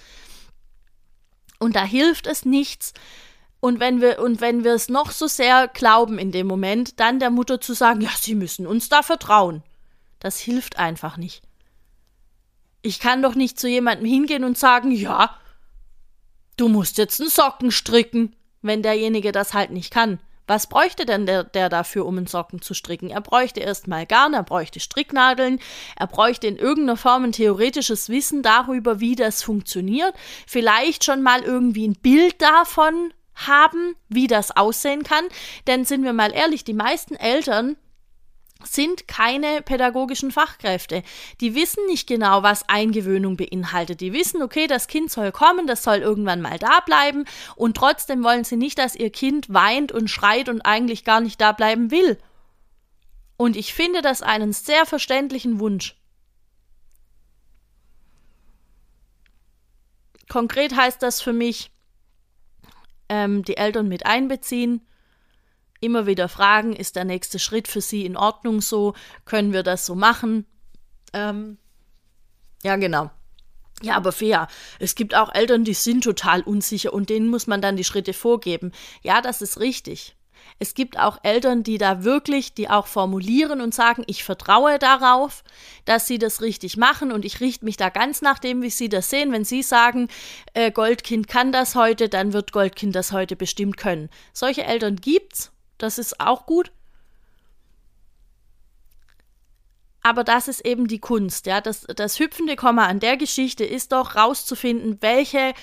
Und 1.58 1.76
da 1.76 1.84
hilft 1.84 2.26
es 2.26 2.44
nichts. 2.44 2.92
Und 3.60 3.78
wenn 3.78 4.00
wir, 4.00 4.18
und 4.18 4.40
wenn 4.40 4.64
wir 4.64 4.74
es 4.74 4.88
noch 4.88 5.12
so 5.12 5.28
sehr 5.28 5.68
glauben 5.68 6.18
in 6.18 6.32
dem 6.32 6.48
Moment, 6.48 6.98
dann 6.98 7.20
der 7.20 7.30
Mutter 7.30 7.60
zu 7.60 7.74
sagen, 7.74 8.00
ja, 8.00 8.10
sie 8.18 8.34
müssen 8.34 8.66
uns 8.66 8.88
da 8.88 9.02
vertrauen. 9.02 9.62
Das 10.18 10.38
hilft 10.38 10.78
einfach 10.78 11.16
nicht. 11.16 11.42
Ich 12.82 12.98
kann 12.98 13.22
doch 13.22 13.36
nicht 13.36 13.60
zu 13.60 13.68
jemandem 13.68 14.06
hingehen 14.06 14.42
und 14.42 14.58
sagen, 14.58 14.90
ja, 14.90 15.38
du 16.56 16.68
musst 16.68 16.98
jetzt 16.98 17.20
einen 17.20 17.30
Socken 17.30 17.70
stricken, 17.70 18.34
wenn 18.60 18.82
derjenige 18.82 19.30
das 19.30 19.54
halt 19.54 19.70
nicht 19.70 19.92
kann. 19.92 20.18
Was 20.46 20.66
bräuchte 20.66 21.06
denn 21.06 21.26
der, 21.26 21.44
der 21.44 21.68
dafür, 21.68 22.06
um 22.06 22.16
einen 22.16 22.26
Socken 22.26 22.60
zu 22.60 22.74
stricken? 22.74 23.10
Er 23.10 23.20
bräuchte 23.20 23.60
erstmal 23.60 24.06
Garn, 24.06 24.34
er 24.34 24.42
bräuchte 24.42 24.80
Stricknadeln, 24.80 25.60
er 25.96 26.06
bräuchte 26.06 26.46
in 26.46 26.56
irgendeiner 26.56 26.96
Form 26.96 27.24
ein 27.24 27.32
theoretisches 27.32 28.08
Wissen 28.08 28.42
darüber, 28.42 29.00
wie 29.00 29.14
das 29.14 29.42
funktioniert. 29.42 30.14
Vielleicht 30.46 31.04
schon 31.04 31.22
mal 31.22 31.42
irgendwie 31.42 31.86
ein 31.86 31.94
Bild 31.94 32.40
davon 32.42 33.12
haben, 33.34 33.94
wie 34.08 34.26
das 34.26 34.56
aussehen 34.56 35.04
kann. 35.04 35.24
Denn 35.66 35.84
sind 35.84 36.04
wir 36.04 36.12
mal 36.12 36.32
ehrlich, 36.32 36.64
die 36.64 36.74
meisten 36.74 37.14
Eltern 37.14 37.76
sind 38.66 39.08
keine 39.08 39.62
pädagogischen 39.62 40.30
Fachkräfte. 40.30 41.02
Die 41.40 41.54
wissen 41.54 41.84
nicht 41.86 42.06
genau, 42.06 42.42
was 42.42 42.68
Eingewöhnung 42.68 43.36
beinhaltet. 43.36 44.00
Die 44.00 44.12
wissen, 44.12 44.42
okay, 44.42 44.66
das 44.66 44.88
Kind 44.88 45.10
soll 45.10 45.32
kommen, 45.32 45.66
das 45.66 45.82
soll 45.82 45.98
irgendwann 45.98 46.40
mal 46.40 46.58
da 46.58 46.80
bleiben 46.80 47.24
und 47.56 47.76
trotzdem 47.76 48.24
wollen 48.24 48.44
sie 48.44 48.56
nicht, 48.56 48.78
dass 48.78 48.94
ihr 48.94 49.10
Kind 49.10 49.52
weint 49.52 49.92
und 49.92 50.08
schreit 50.08 50.48
und 50.48 50.62
eigentlich 50.62 51.04
gar 51.04 51.20
nicht 51.20 51.40
da 51.40 51.52
bleiben 51.52 51.90
will. 51.90 52.18
Und 53.36 53.56
ich 53.56 53.74
finde 53.74 54.02
das 54.02 54.22
einen 54.22 54.52
sehr 54.52 54.86
verständlichen 54.86 55.58
Wunsch. 55.58 55.96
Konkret 60.28 60.74
heißt 60.74 61.02
das 61.02 61.20
für 61.20 61.32
mich, 61.32 61.72
ähm, 63.08 63.42
die 63.42 63.56
Eltern 63.56 63.88
mit 63.88 64.06
einbeziehen, 64.06 64.86
immer 65.82 66.06
wieder 66.06 66.28
fragen, 66.28 66.74
ist 66.74 66.96
der 66.96 67.04
nächste 67.04 67.38
Schritt 67.38 67.68
für 67.68 67.80
sie 67.80 68.06
in 68.06 68.16
Ordnung 68.16 68.60
so, 68.60 68.94
können 69.24 69.52
wir 69.52 69.62
das 69.62 69.84
so 69.84 69.94
machen? 69.94 70.46
Ähm, 71.12 71.58
ja, 72.62 72.76
genau. 72.76 73.10
Ja, 73.82 73.96
aber 73.96 74.12
fair. 74.12 74.46
Es 74.78 74.94
gibt 74.94 75.14
auch 75.14 75.34
Eltern, 75.34 75.64
die 75.64 75.74
sind 75.74 76.04
total 76.04 76.42
unsicher 76.42 76.92
und 76.92 77.10
denen 77.10 77.28
muss 77.28 77.46
man 77.46 77.60
dann 77.60 77.76
die 77.76 77.84
Schritte 77.84 78.12
vorgeben. 78.12 78.72
Ja, 79.02 79.20
das 79.20 79.42
ist 79.42 79.58
richtig. 79.58 80.14
Es 80.58 80.74
gibt 80.74 80.98
auch 80.98 81.18
Eltern, 81.22 81.62
die 81.62 81.78
da 81.78 82.04
wirklich, 82.04 82.54
die 82.54 82.68
auch 82.70 82.86
formulieren 82.86 83.60
und 83.60 83.74
sagen, 83.74 84.04
ich 84.06 84.22
vertraue 84.22 84.78
darauf, 84.78 85.42
dass 85.84 86.06
sie 86.06 86.18
das 86.18 86.40
richtig 86.40 86.76
machen 86.76 87.10
und 87.12 87.24
ich 87.24 87.40
richte 87.40 87.64
mich 87.64 87.76
da 87.76 87.88
ganz 87.88 88.22
nach 88.22 88.38
dem, 88.38 88.62
wie 88.62 88.70
sie 88.70 88.88
das 88.88 89.10
sehen. 89.10 89.32
Wenn 89.32 89.44
sie 89.44 89.62
sagen, 89.62 90.08
äh, 90.54 90.70
Goldkind 90.70 91.26
kann 91.26 91.52
das 91.52 91.74
heute, 91.74 92.08
dann 92.08 92.32
wird 92.32 92.52
Goldkind 92.52 92.94
das 92.94 93.12
heute 93.12 93.34
bestimmt 93.36 93.76
können. 93.76 94.08
Solche 94.32 94.64
Eltern 94.64 94.96
gibt's. 94.96 95.51
Das 95.82 95.98
ist 95.98 96.20
auch 96.20 96.46
gut. 96.46 96.70
Aber 100.00 100.22
das 100.22 100.46
ist 100.46 100.64
eben 100.64 100.86
die 100.86 101.00
Kunst, 101.00 101.46
ja. 101.46 101.60
Das, 101.60 101.86
das 101.96 102.20
hüpfende 102.20 102.54
Komma 102.54 102.86
an 102.86 103.00
der 103.00 103.16
Geschichte 103.16 103.64
ist 103.64 103.90
doch 103.90 104.14
rauszufinden, 104.14 104.98
welche, 105.00 105.54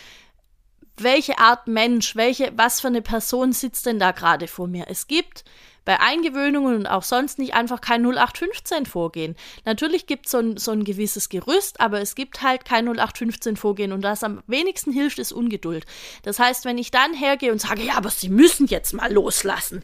welche 0.98 1.40
Art 1.40 1.68
Mensch, 1.70 2.18
welche, 2.18 2.52
was 2.58 2.82
für 2.82 2.88
eine 2.88 3.02
Person 3.02 3.54
sitzt 3.54 3.86
denn 3.86 3.98
da 3.98 4.12
gerade 4.12 4.48
vor 4.48 4.68
mir. 4.68 4.88
Es 4.90 5.08
gibt 5.08 5.46
bei 5.86 6.02
Eingewöhnungen 6.02 6.76
und 6.76 6.86
auch 6.86 7.04
sonst 7.04 7.40
nicht 7.40 7.54
einfach 7.54 7.80
kein 7.80 8.06
0815 8.06 8.86
Vorgehen. 8.88 9.38
Natürlich 9.64 10.06
gibt 10.06 10.26
es 10.26 10.34
so 10.34 10.40
ein, 10.40 10.58
so 10.58 10.72
ein 10.72 10.84
gewisses 10.84 11.30
Gerüst, 11.30 11.80
aber 11.80 12.02
es 12.02 12.16
gibt 12.16 12.42
halt 12.42 12.66
kein 12.66 12.90
0815 12.90 13.56
Vorgehen 13.56 13.94
und 13.94 14.02
das 14.02 14.26
am 14.26 14.44
wenigsten 14.48 14.92
hilft, 14.92 15.18
ist 15.18 15.32
Ungeduld. 15.32 15.86
Das 16.24 16.40
heißt, 16.40 16.66
wenn 16.66 16.78
ich 16.78 16.92
dann 16.92 17.14
hergehe 17.14 17.54
und 17.54 17.62
sage, 17.62 17.84
ja, 17.84 17.96
aber 17.96 18.10
Sie 18.10 18.30
müssen 18.30 18.68
jetzt 18.68 18.94
mal 18.94 19.12
loslassen. 19.12 19.82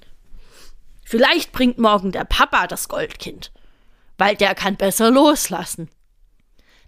Vielleicht 1.05 1.53
bringt 1.53 1.77
morgen 1.77 2.11
der 2.11 2.25
Papa 2.25 2.67
das 2.67 2.89
Goldkind 2.89 3.51
weil 4.17 4.35
der 4.35 4.55
kann 4.55 4.77
besser 4.77 5.11
loslassen. 5.11 5.89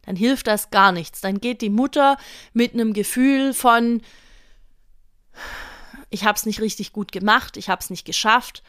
Dann 0.03 0.15
hilft 0.15 0.47
das 0.47 0.69
gar 0.69 0.91
nichts. 0.91 1.21
Dann 1.21 1.41
geht 1.41 1.61
die 1.61 1.69
Mutter 1.69 2.17
mit 2.53 2.73
einem 2.73 2.93
Gefühl 2.93 3.53
von, 3.53 4.01
ich 6.09 6.23
habe 6.23 6.37
es 6.37 6.45
nicht 6.45 6.61
richtig 6.61 6.93
gut 6.93 7.11
gemacht, 7.11 7.57
ich 7.57 7.69
habe 7.69 7.81
es 7.81 7.89
nicht 7.89 8.05
geschafft, 8.05 8.63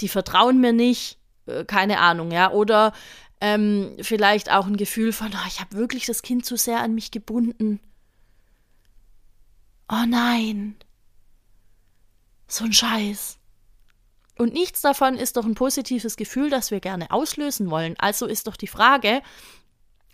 die 0.00 0.08
vertrauen 0.08 0.60
mir 0.60 0.72
nicht, 0.72 1.18
äh, 1.46 1.64
keine 1.64 2.00
Ahnung, 2.00 2.32
ja, 2.32 2.50
oder 2.50 2.92
ähm, 3.40 3.96
vielleicht 4.00 4.50
auch 4.50 4.66
ein 4.66 4.76
Gefühl 4.76 5.12
von, 5.12 5.28
oh, 5.32 5.46
ich 5.46 5.60
habe 5.60 5.76
wirklich 5.76 6.06
das 6.06 6.22
Kind 6.22 6.44
zu 6.44 6.56
sehr 6.56 6.80
an 6.80 6.94
mich 6.94 7.12
gebunden. 7.12 7.78
Oh 9.88 10.04
nein, 10.08 10.74
so 12.48 12.64
ein 12.64 12.72
Scheiß. 12.72 13.38
Und 14.36 14.52
nichts 14.52 14.80
davon 14.80 15.16
ist 15.16 15.36
doch 15.36 15.44
ein 15.44 15.54
positives 15.54 16.16
Gefühl, 16.16 16.50
das 16.50 16.70
wir 16.70 16.80
gerne 16.80 17.10
auslösen 17.10 17.70
wollen. 17.70 17.94
Also 17.98 18.26
ist 18.26 18.46
doch 18.46 18.56
die 18.56 18.66
Frage, 18.66 19.22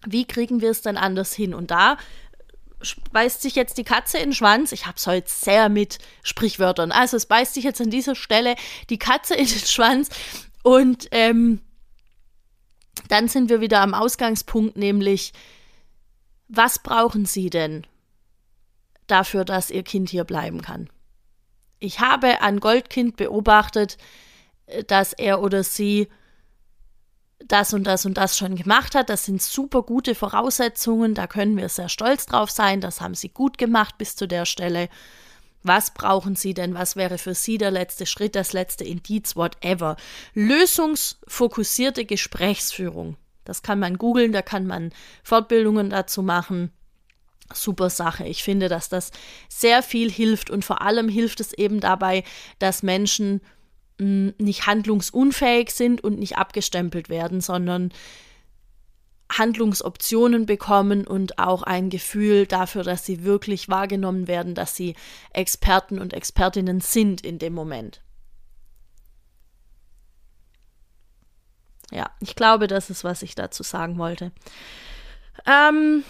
wie 0.07 0.27
kriegen 0.27 0.61
wir 0.61 0.71
es 0.71 0.83
dann 0.83 0.97
anders 0.97 1.33
hin? 1.33 1.55
Und 1.55 1.71
da 1.71 1.97
beißt 3.13 3.43
sich 3.43 3.55
jetzt 3.55 3.79
die 3.79 3.85
Katze 3.85 4.19
in 4.19 4.31
den 4.31 4.35
Schwanz. 4.35 4.73
Ich 4.73 4.87
habe 4.87 4.97
es 4.97 5.07
heute 5.07 5.29
sehr 5.29 5.69
mit 5.69 5.99
Sprichwörtern. 6.23 6.93
Also 6.93 7.17
es 7.17 7.27
beißt 7.27 7.55
sich 7.55 7.65
jetzt 7.65 7.81
an 7.81 7.91
dieser 7.91 8.15
Stelle 8.15 8.57
die 8.89 8.99
Katze 8.99 9.35
in 9.35 9.47
den 9.47 9.59
Schwanz. 9.59 10.11
Und 10.63 11.09
ähm, 11.11 11.61
dann 13.09 13.29
sind 13.29 13.49
wir 13.49 13.61
wieder 13.61 13.81
am 13.81 13.95
Ausgangspunkt, 13.95 14.77
nämlich, 14.77 15.33
was 16.49 16.79
brauchen 16.79 17.25
Sie 17.25 17.51
denn 17.51 17.87
dafür, 19.07 19.45
dass 19.45 19.71
Ihr 19.71 19.83
Kind 19.83 20.11
hier 20.11 20.25
bleiben 20.25 20.63
kann? 20.63 20.89
Ich 21.81 21.99
habe 22.01 22.43
an 22.43 22.61
Goldkind 22.61 23.17
beobachtet, 23.17 23.97
äh, 24.67 24.85
dass 24.85 25.13
er 25.13 25.43
oder 25.43 25.65
sie 25.65 26.09
das 27.45 27.73
und 27.73 27.85
das 27.85 28.05
und 28.07 28.19
das 28.19 28.37
schon 28.37 28.55
gemacht 28.55 28.95
hat. 28.95 29.09
Das 29.09 29.25
sind 29.25 29.43
super 29.43 29.83
gute 29.83 30.15
Voraussetzungen. 30.15 31.15
Da 31.15 31.27
können 31.27 31.57
wir 31.57 31.69
sehr 31.69 31.89
stolz 31.89 32.27
drauf 32.27 32.51
sein. 32.51 32.81
Das 32.81 33.01
haben 33.01 33.15
sie 33.15 33.31
gut 33.31 33.59
gemacht 33.59 33.97
bis 33.99 34.15
zu 34.15 34.29
der 34.29 34.45
Stelle. 34.45 34.89
Was 35.63 35.93
brauchen 35.93 36.37
Sie 36.37 36.55
denn? 36.55 36.73
Was 36.73 36.97
wäre 36.97 37.19
für 37.19 37.35
Sie 37.35 37.59
der 37.59 37.71
letzte 37.71 38.07
Schritt, 38.07 38.35
das 38.35 38.55
letzte 38.55 38.85
Indiz, 38.85 39.37
whatever? 39.37 39.97
Lösungsfokussierte 40.33 42.07
Gesprächsführung. 42.07 43.17
Das 43.45 43.63
kann 43.63 43.79
man 43.79 43.99
googeln, 43.99 44.33
da 44.33 44.41
kann 44.41 44.67
man 44.67 44.91
Fortbildungen 45.23 45.91
dazu 45.91 46.23
machen 46.23 46.73
super 47.53 47.91
Sache. 47.91 48.27
Ich 48.27 48.43
finde, 48.43 48.69
dass 48.69 48.89
das 48.89 49.11
sehr 49.49 49.83
viel 49.83 50.11
hilft 50.11 50.51
und 50.51 50.65
vor 50.65 50.83
allem 50.83 51.09
hilft 51.09 51.41
es 51.41 51.53
eben 51.53 51.81
dabei, 51.81 52.25
dass 52.59 52.83
Menschen 52.83 53.41
mh, 53.99 54.05
hm, 54.07 54.35
nicht 54.39 54.67
handlungsunfähig 54.67 55.71
sind 55.71 56.03
und 56.03 56.19
nicht 56.19 56.37
abgestempelt 56.37 57.09
werden, 57.09 57.41
sondern 57.41 57.93
Handlungsoptionen 59.31 60.47
bekommen 60.47 61.07
und 61.07 61.39
auch 61.39 61.63
ein 61.63 61.89
Gefühl 61.89 62.47
dafür, 62.47 62.83
dass 62.83 63.07
sie 63.07 63.25
wirklich 63.25 63.69
wahrgenommen 63.69 64.27
werden, 64.27 64.55
dass 64.55 64.75
sie 64.75 64.97
Experten 65.33 65.99
und 65.99 66.13
Expertinnen 66.13 66.81
sind 66.81 67.21
in 67.21 67.39
dem 67.39 67.55
Moment. 67.55 68.03
Ja, 71.93 72.11
ich 72.21 72.37
glaube, 72.37 72.67
das 72.67 72.91
ist, 72.91 73.05
was 73.05 73.23
ich 73.23 73.35
dazu 73.35 73.63
sagen 73.63 73.99
wollte. 73.99 74.33
Ähm, 75.47 76.05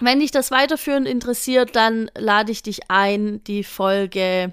wenn 0.00 0.20
dich 0.20 0.30
das 0.30 0.50
weiterführend 0.50 1.06
interessiert, 1.06 1.76
dann 1.76 2.10
lade 2.16 2.52
ich 2.52 2.62
dich 2.62 2.90
ein, 2.90 3.42
die 3.44 3.64
Folge 3.64 4.52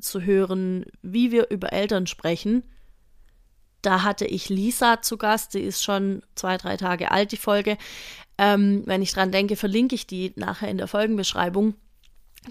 zu 0.00 0.22
hören, 0.22 0.86
wie 1.02 1.30
wir 1.30 1.50
über 1.50 1.72
Eltern 1.72 2.06
sprechen. 2.06 2.64
Da 3.82 4.02
hatte 4.02 4.24
ich 4.24 4.48
Lisa 4.48 5.02
zu 5.02 5.18
Gast, 5.18 5.54
die 5.54 5.60
ist 5.60 5.82
schon 5.82 6.22
zwei, 6.34 6.56
drei 6.56 6.76
Tage 6.76 7.10
alt, 7.10 7.32
die 7.32 7.36
Folge. 7.36 7.76
Ähm, 8.38 8.82
wenn 8.86 9.02
ich 9.02 9.12
dran 9.12 9.30
denke, 9.30 9.56
verlinke 9.56 9.94
ich 9.94 10.06
die 10.06 10.32
nachher 10.36 10.68
in 10.68 10.78
der 10.78 10.88
Folgenbeschreibung. 10.88 11.74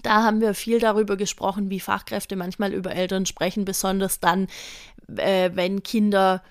Da 0.02 0.22
haben 0.22 0.40
wir 0.40 0.54
viel 0.54 0.78
darüber 0.78 1.16
gesprochen, 1.16 1.70
wie 1.70 1.80
Fachkräfte 1.80 2.36
manchmal 2.36 2.72
über 2.72 2.94
Eltern 2.94 3.26
sprechen, 3.26 3.64
besonders 3.64 4.20
dann, 4.20 4.48
äh, 5.16 5.50
wenn 5.54 5.82
Kinder 5.82 6.42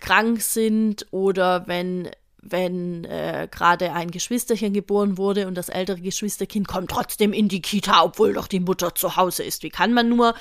krank 0.00 0.40
sind 0.42 1.06
oder 1.10 1.66
wenn 1.66 2.10
wenn 2.50 3.04
äh, 3.04 3.48
gerade 3.50 3.92
ein 3.92 4.10
Geschwisterchen 4.10 4.72
geboren 4.72 5.18
wurde 5.18 5.46
und 5.46 5.54
das 5.54 5.68
ältere 5.68 6.00
Geschwisterkind 6.00 6.68
kommt 6.68 6.90
trotzdem 6.90 7.32
in 7.32 7.48
die 7.48 7.62
Kita, 7.62 8.02
obwohl 8.02 8.32
doch 8.32 8.46
die 8.46 8.60
Mutter 8.60 8.94
zu 8.94 9.16
Hause 9.16 9.42
ist. 9.42 9.62
Wie 9.62 9.70
kann 9.70 9.92
man 9.92 10.08
nur? 10.08 10.34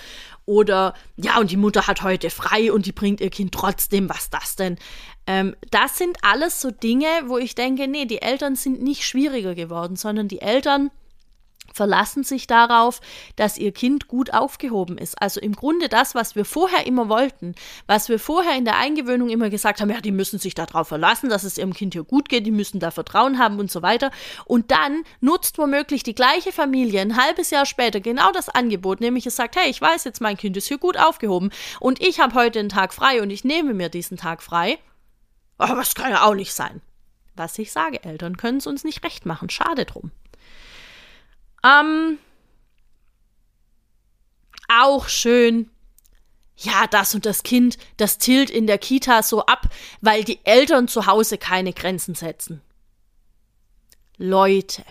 Oder 0.45 0.93
ja, 1.17 1.39
und 1.39 1.51
die 1.51 1.57
Mutter 1.57 1.87
hat 1.87 2.03
heute 2.03 2.29
frei 2.29 2.71
und 2.71 2.85
die 2.85 2.91
bringt 2.91 3.21
ihr 3.21 3.29
Kind 3.29 3.53
trotzdem. 3.53 4.09
Was 4.09 4.29
das 4.29 4.55
denn? 4.55 4.77
Ähm, 5.25 5.55
das 5.71 5.97
sind 5.97 6.17
alles 6.21 6.61
so 6.61 6.71
Dinge, 6.71 7.07
wo 7.25 7.37
ich 7.37 7.55
denke, 7.55 7.87
nee, 7.87 8.05
die 8.05 8.21
Eltern 8.21 8.55
sind 8.55 8.81
nicht 8.81 9.03
schwieriger 9.03 9.55
geworden, 9.55 9.95
sondern 9.95 10.27
die 10.27 10.41
Eltern 10.41 10.89
verlassen 11.73 12.23
sich 12.23 12.47
darauf, 12.47 13.01
dass 13.35 13.57
ihr 13.57 13.71
Kind 13.71 14.07
gut 14.07 14.33
aufgehoben 14.33 14.97
ist. 14.97 15.21
Also 15.21 15.39
im 15.39 15.53
Grunde 15.53 15.89
das, 15.89 16.15
was 16.15 16.35
wir 16.35 16.45
vorher 16.45 16.85
immer 16.85 17.09
wollten, 17.09 17.55
was 17.85 18.09
wir 18.09 18.19
vorher 18.19 18.57
in 18.57 18.65
der 18.65 18.77
Eingewöhnung 18.77 19.29
immer 19.29 19.49
gesagt 19.49 19.81
haben, 19.81 19.89
ja, 19.89 20.01
die 20.01 20.11
müssen 20.11 20.39
sich 20.39 20.55
darauf 20.55 20.87
verlassen, 20.87 21.29
dass 21.29 21.43
es 21.43 21.57
ihrem 21.57 21.73
Kind 21.73 21.93
hier 21.93 22.03
gut 22.03 22.29
geht, 22.29 22.45
die 22.45 22.51
müssen 22.51 22.79
da 22.79 22.91
Vertrauen 22.91 23.39
haben 23.39 23.59
und 23.59 23.71
so 23.71 23.81
weiter. 23.81 24.11
Und 24.45 24.71
dann 24.71 25.03
nutzt 25.21 25.57
womöglich 25.57 26.03
die 26.03 26.15
gleiche 26.15 26.51
Familie 26.51 27.01
ein 27.01 27.17
halbes 27.17 27.49
Jahr 27.49 27.65
später 27.65 27.99
genau 27.99 28.31
das 28.31 28.49
Angebot, 28.49 29.01
nämlich 29.01 29.25
es 29.25 29.35
sagt, 29.35 29.55
hey, 29.55 29.69
ich 29.69 29.81
weiß 29.81 30.03
jetzt, 30.03 30.21
mein 30.21 30.37
Kind 30.37 30.57
ist 30.57 30.67
hier 30.67 30.77
gut 30.77 30.97
aufgehoben 30.97 31.51
und 31.79 32.01
ich 32.01 32.19
habe 32.19 32.33
heute 32.33 32.59
einen 32.59 32.69
Tag 32.69 32.93
frei 32.93 33.21
und 33.21 33.29
ich 33.29 33.43
nehme 33.43 33.73
mir 33.73 33.89
diesen 33.89 34.17
Tag 34.17 34.41
frei. 34.41 34.79
Aber 35.57 35.75
das 35.75 35.95
kann 35.95 36.11
ja 36.11 36.25
auch 36.25 36.35
nicht 36.35 36.53
sein. 36.53 36.81
Was 37.35 37.57
ich 37.59 37.71
sage, 37.71 38.03
Eltern 38.03 38.37
können 38.37 38.57
es 38.57 38.67
uns 38.67 38.83
nicht 38.83 39.03
recht 39.03 39.25
machen. 39.25 39.49
Schade 39.49 39.85
drum. 39.85 40.11
Ähm, 41.67 42.19
auch 44.67 45.07
schön. 45.07 45.69
Ja, 46.55 46.87
das 46.87 47.13
und 47.13 47.25
das 47.25 47.43
Kind, 47.43 47.77
das 47.97 48.17
tilt 48.17 48.49
in 48.49 48.65
der 48.65 48.79
Kita 48.79 49.21
so 49.21 49.45
ab, 49.45 49.67
weil 50.01 50.23
die 50.23 50.43
Eltern 50.43 50.87
zu 50.87 51.05
Hause 51.05 51.37
keine 51.37 51.73
Grenzen 51.73 52.15
setzen. 52.15 52.61
Leute. 54.17 54.83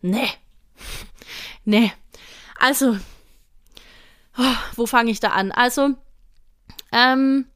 Nee. 0.00 0.28
Nee. 1.66 1.92
Also, 2.56 2.98
oh, 4.38 4.56
wo 4.74 4.86
fange 4.86 5.10
ich 5.10 5.20
da 5.20 5.28
an? 5.28 5.52
Also, 5.52 5.90
ähm, 6.90 7.46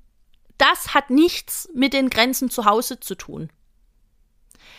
das 0.58 0.92
hat 0.92 1.08
nichts 1.08 1.70
mit 1.74 1.94
den 1.94 2.10
Grenzen 2.10 2.50
zu 2.50 2.66
Hause 2.66 3.00
zu 3.00 3.14
tun. 3.14 3.50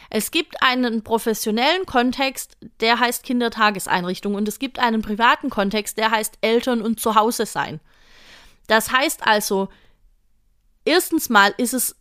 Es 0.09 0.31
gibt 0.31 0.61
einen 0.61 1.03
professionellen 1.03 1.85
Kontext, 1.85 2.57
der 2.79 2.99
heißt 2.99 3.23
Kindertageseinrichtung 3.23 4.35
und 4.35 4.47
es 4.47 4.59
gibt 4.59 4.79
einen 4.79 5.01
privaten 5.01 5.49
Kontext, 5.49 5.97
der 5.97 6.11
heißt 6.11 6.37
Eltern 6.41 6.81
und 6.81 6.99
Zuhause 6.99 7.45
sein. 7.45 7.79
Das 8.67 8.91
heißt 8.91 9.25
also, 9.25 9.69
erstens 10.85 11.29
mal 11.29 11.53
ist 11.57 11.73
es 11.73 11.95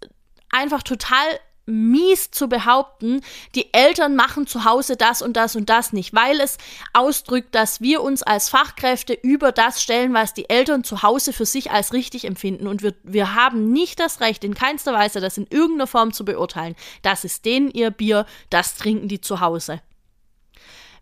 einfach 0.51 0.83
total 0.83 1.25
mies 1.67 2.31
zu 2.31 2.49
behaupten, 2.49 3.21
die 3.55 3.73
Eltern 3.73 4.17
machen 4.17 4.47
zu 4.47 4.65
Hause 4.65 4.97
das 4.97 5.23
und 5.23 5.37
das 5.37 5.57
und 5.57 5.69
das 5.69 5.93
nicht, 5.93 6.15
weil 6.15 6.41
es 6.41 6.59
ausdrückt, 6.93 7.55
dass 7.55 7.81
wir 7.81 8.03
uns 8.03 8.23
als 8.23 8.49
Fachkräfte 8.49 9.15
über 9.15 9.53
das 9.53 9.83
stellen, 9.83 10.13
was 10.15 10.35
die 10.35 10.49
Eltern 10.51 10.85
zu 10.85 11.03
Hause 11.03 11.33
für 11.33 11.47
sich 11.47 11.71
als 11.71 11.93
richtig 11.93 12.25
empfinden. 12.25 12.67
Und 12.67 12.83
wir, 12.83 12.95
wir 13.03 13.35
haben 13.35 13.73
nicht 13.73 14.01
das 14.01 14.21
Recht, 14.21 14.45
in 14.45 14.55
keinster 14.55 14.93
Weise 14.93 15.21
das 15.21 15.39
in 15.39 15.47
irgendeiner 15.49 15.87
Form 15.87 16.13
zu 16.13 16.25
beurteilen. 16.25 16.75
Das 17.03 17.25
ist 17.25 17.45
denen 17.45 17.71
ihr 17.71 17.91
Bier, 17.91 18.27
das 18.51 18.77
trinken 18.77 19.09
die 19.09 19.21
zu 19.21 19.41
Hause. 19.41 19.81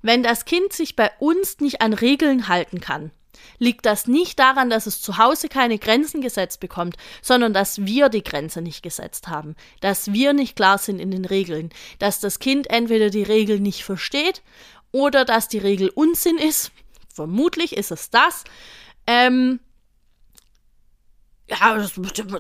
Wenn 0.03 0.23
das 0.23 0.45
Kind 0.45 0.73
sich 0.73 0.97
bei 0.97 1.11
uns 1.21 1.61
nicht 1.61 1.81
an 1.81 1.93
Regeln 1.93 2.49
halten 2.49 2.81
kann, 2.81 3.13
liegt 3.59 3.87
das 3.87 4.07
nicht 4.07 4.39
daran, 4.39 4.71
dass 4.71 4.87
es 4.87 5.01
zu 5.01 5.19
Hause 5.19 5.49
keine 5.49 5.79
Grenzen 5.79 6.21
gesetzt 6.21 6.61
bekommt, 6.61 6.97
sondern 7.21 7.53
dass 7.53 7.85
wir 7.85 8.09
die 8.09 8.25
Grenze 8.25 8.63
nicht 8.63 8.83
gesetzt 8.83 9.29
haben, 9.29 9.57
dass 9.81 10.13
wir 10.13 10.33
nicht 10.33 10.57
klar 10.57 10.79
sind 10.79 10.99
in 10.99 11.11
den 11.11 11.25
Regeln, 11.25 11.71
dass 11.99 12.21
das 12.21 12.39
Kind 12.39 12.71
entweder 12.71 13.11
die 13.11 13.23
Regel 13.23 13.61
nicht 13.61 13.85
versteht 13.85 14.43
oder 14.91 15.25
dass 15.25 15.49
die 15.49 15.59
Regel 15.59 15.89
Unsinn 15.89 16.39
ist. 16.39 16.73
Vermutlich 17.13 17.77
ist 17.77 17.91
es 17.91 18.11
das. 18.11 18.45
Ähm, 19.07 19.61
ja, 21.49 21.77
das, 21.77 21.93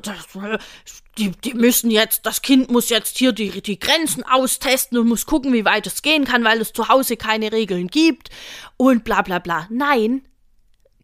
das, 0.02 1.02
die, 1.18 1.30
die 1.30 1.54
müssen 1.54 1.90
jetzt, 1.90 2.24
das 2.24 2.40
Kind 2.40 2.70
muss 2.70 2.88
jetzt 2.88 3.18
hier 3.18 3.32
die, 3.32 3.60
die 3.60 3.78
Grenzen 3.78 4.22
austesten 4.22 4.96
und 4.96 5.08
muss 5.08 5.26
gucken, 5.26 5.52
wie 5.52 5.64
weit 5.64 5.86
es 5.86 6.02
gehen 6.02 6.24
kann, 6.24 6.44
weil 6.44 6.60
es 6.60 6.72
zu 6.72 6.88
Hause 6.88 7.16
keine 7.16 7.52
Regeln 7.52 7.88
gibt 7.88 8.30
und 8.76 9.04
bla 9.04 9.22
bla 9.22 9.38
bla. 9.38 9.66
Nein, 9.70 10.22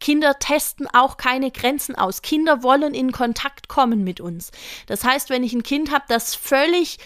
Kinder 0.00 0.38
testen 0.38 0.87
auch 0.93 1.17
keine 1.17 1.50
Grenzen 1.50 1.95
aus. 1.95 2.23
Kinder 2.23 2.62
wollen 2.62 2.95
in 2.95 3.12
Kontakt 3.12 3.69
kommen 3.69 4.05
mit 4.05 4.21
uns. 4.21 4.50
Das 4.87 5.05
heißt, 5.05 5.31
wenn 5.31 5.43
ich 5.43 5.52
ein 5.52 5.62
Kind 5.62 5.93
habe, 5.93 6.05
das 6.09 6.35
völlig 6.35 6.99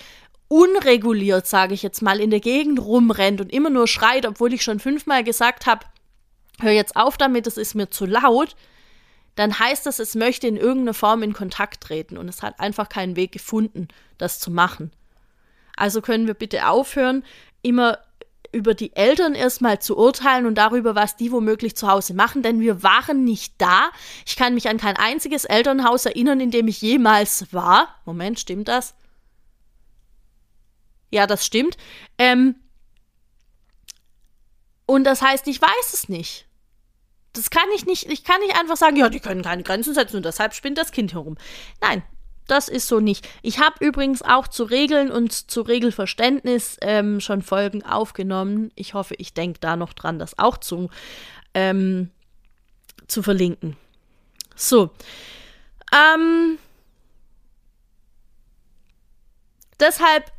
unreguliert, 0.48 1.46
sage 1.46 1.72
ich 1.72 1.82
jetzt 1.82 2.02
mal, 2.02 2.20
in 2.20 2.30
der 2.30 2.40
Gegend 2.40 2.78
rumrennt 2.78 3.40
und 3.40 3.50
immer 3.52 3.70
nur 3.70 3.88
schreit, 3.88 4.26
obwohl 4.26 4.52
ich 4.52 4.62
schon 4.62 4.80
fünfmal 4.80 5.24
gesagt 5.24 5.64
habe, 5.66 5.86
hör 6.60 6.72
jetzt 6.72 6.94
auf 6.94 7.16
damit, 7.16 7.46
es 7.46 7.56
ist 7.56 7.74
mir 7.74 7.88
zu 7.88 8.04
laut, 8.04 8.54
dann 9.34 9.58
heißt 9.58 9.86
das, 9.86 9.98
es 9.98 10.14
möchte 10.14 10.46
in 10.46 10.58
irgendeiner 10.58 10.92
Form 10.92 11.22
in 11.22 11.32
Kontakt 11.32 11.82
treten 11.82 12.18
und 12.18 12.28
es 12.28 12.42
hat 12.42 12.60
einfach 12.60 12.90
keinen 12.90 13.16
Weg 13.16 13.32
gefunden, 13.32 13.88
das 14.18 14.38
zu 14.38 14.50
machen. 14.50 14.92
Also 15.76 16.02
können 16.02 16.26
wir 16.26 16.34
bitte 16.34 16.68
aufhören, 16.68 17.24
immer 17.62 17.98
über 18.52 18.74
die 18.74 18.94
Eltern 18.94 19.34
erstmal 19.34 19.80
zu 19.80 19.96
urteilen 19.96 20.46
und 20.46 20.56
darüber, 20.56 20.94
was 20.94 21.16
die 21.16 21.32
womöglich 21.32 21.74
zu 21.74 21.88
Hause 21.88 22.14
machen, 22.14 22.42
denn 22.42 22.60
wir 22.60 22.82
waren 22.82 23.24
nicht 23.24 23.54
da. 23.58 23.90
Ich 24.26 24.36
kann 24.36 24.54
mich 24.54 24.68
an 24.68 24.76
kein 24.76 24.96
einziges 24.96 25.44
Elternhaus 25.44 26.04
erinnern, 26.06 26.38
in 26.40 26.50
dem 26.50 26.68
ich 26.68 26.80
jemals 26.82 27.52
war. 27.52 27.88
Moment, 28.04 28.38
stimmt 28.38 28.68
das? 28.68 28.94
Ja, 31.10 31.26
das 31.26 31.44
stimmt. 31.44 31.76
Ähm, 32.18 32.56
und 34.86 35.04
das 35.04 35.22
heißt, 35.22 35.48
ich 35.48 35.60
weiß 35.60 35.94
es 35.94 36.08
nicht. 36.08 36.46
Das 37.32 37.48
kann 37.48 37.68
ich 37.74 37.86
nicht, 37.86 38.10
ich 38.10 38.24
kann 38.24 38.40
nicht 38.40 38.58
einfach 38.58 38.76
sagen, 38.76 38.96
ja, 38.96 39.08
die 39.08 39.20
können 39.20 39.42
keine 39.42 39.62
Grenzen 39.62 39.94
setzen 39.94 40.16
und 40.16 40.26
deshalb 40.26 40.52
spinnt 40.54 40.76
das 40.76 40.92
Kind 40.92 41.14
herum. 41.14 41.38
Nein, 41.80 42.02
das 42.52 42.68
ist 42.68 42.86
so 42.86 43.00
nicht. 43.00 43.26
Ich 43.40 43.60
habe 43.60 43.82
übrigens 43.82 44.20
auch 44.20 44.46
zu 44.46 44.64
Regeln 44.64 45.10
und 45.10 45.32
zu 45.32 45.62
Regelverständnis 45.62 46.76
ähm, 46.82 47.18
schon 47.18 47.40
Folgen 47.40 47.82
aufgenommen. 47.82 48.70
Ich 48.74 48.92
hoffe, 48.92 49.14
ich 49.16 49.32
denke 49.32 49.58
da 49.58 49.74
noch 49.74 49.94
dran, 49.94 50.18
das 50.18 50.38
auch 50.38 50.58
zu, 50.58 50.90
ähm, 51.54 52.10
zu 53.08 53.22
verlinken. 53.22 53.78
So. 54.54 54.90
Ähm, 55.92 56.58
deshalb 59.80 60.30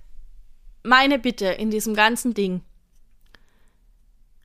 meine 0.83 1.17
Bitte 1.17 1.47
in 1.47 1.71
diesem 1.71 1.95
ganzen 1.95 2.35
Ding. 2.35 2.61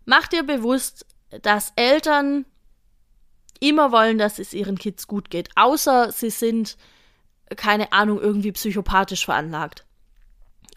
Mach 0.06 0.26
dir 0.26 0.42
bewusst, 0.42 1.04
dass 1.42 1.74
Eltern 1.76 2.46
immer 3.60 3.92
wollen, 3.92 4.16
dass 4.16 4.38
es 4.38 4.54
ihren 4.54 4.78
Kids 4.78 5.06
gut 5.06 5.28
geht, 5.28 5.50
außer 5.54 6.12
sie 6.12 6.30
sind 6.30 6.78
keine 7.56 7.92
Ahnung, 7.92 8.20
irgendwie 8.20 8.52
psychopathisch 8.52 9.24
veranlagt. 9.24 9.84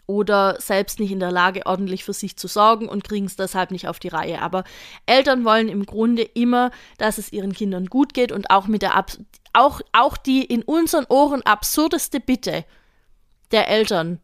Oder 0.06 0.60
selbst 0.60 0.98
nicht 0.98 1.12
in 1.12 1.20
der 1.20 1.30
Lage, 1.30 1.64
ordentlich 1.64 2.04
für 2.04 2.12
sich 2.12 2.36
zu 2.36 2.48
sorgen 2.48 2.88
und 2.88 3.04
kriegen 3.04 3.26
es 3.26 3.36
deshalb 3.36 3.70
nicht 3.70 3.88
auf 3.88 3.98
die 3.98 4.08
Reihe. 4.08 4.42
Aber 4.42 4.64
Eltern 5.06 5.44
wollen 5.44 5.68
im 5.68 5.86
Grunde 5.86 6.22
immer, 6.22 6.70
dass 6.98 7.18
es 7.18 7.32
ihren 7.32 7.52
Kindern 7.52 7.86
gut 7.86 8.12
geht 8.12 8.32
und 8.32 8.50
auch 8.50 8.66
mit 8.66 8.82
der 8.82 8.94
Ab 8.94 9.12
auch, 9.54 9.80
auch 9.92 10.16
die 10.16 10.44
in 10.44 10.62
unseren 10.62 11.04
Ohren 11.08 11.42
absurdeste 11.42 12.20
Bitte 12.20 12.64
der 13.52 13.68
Eltern 13.68 14.18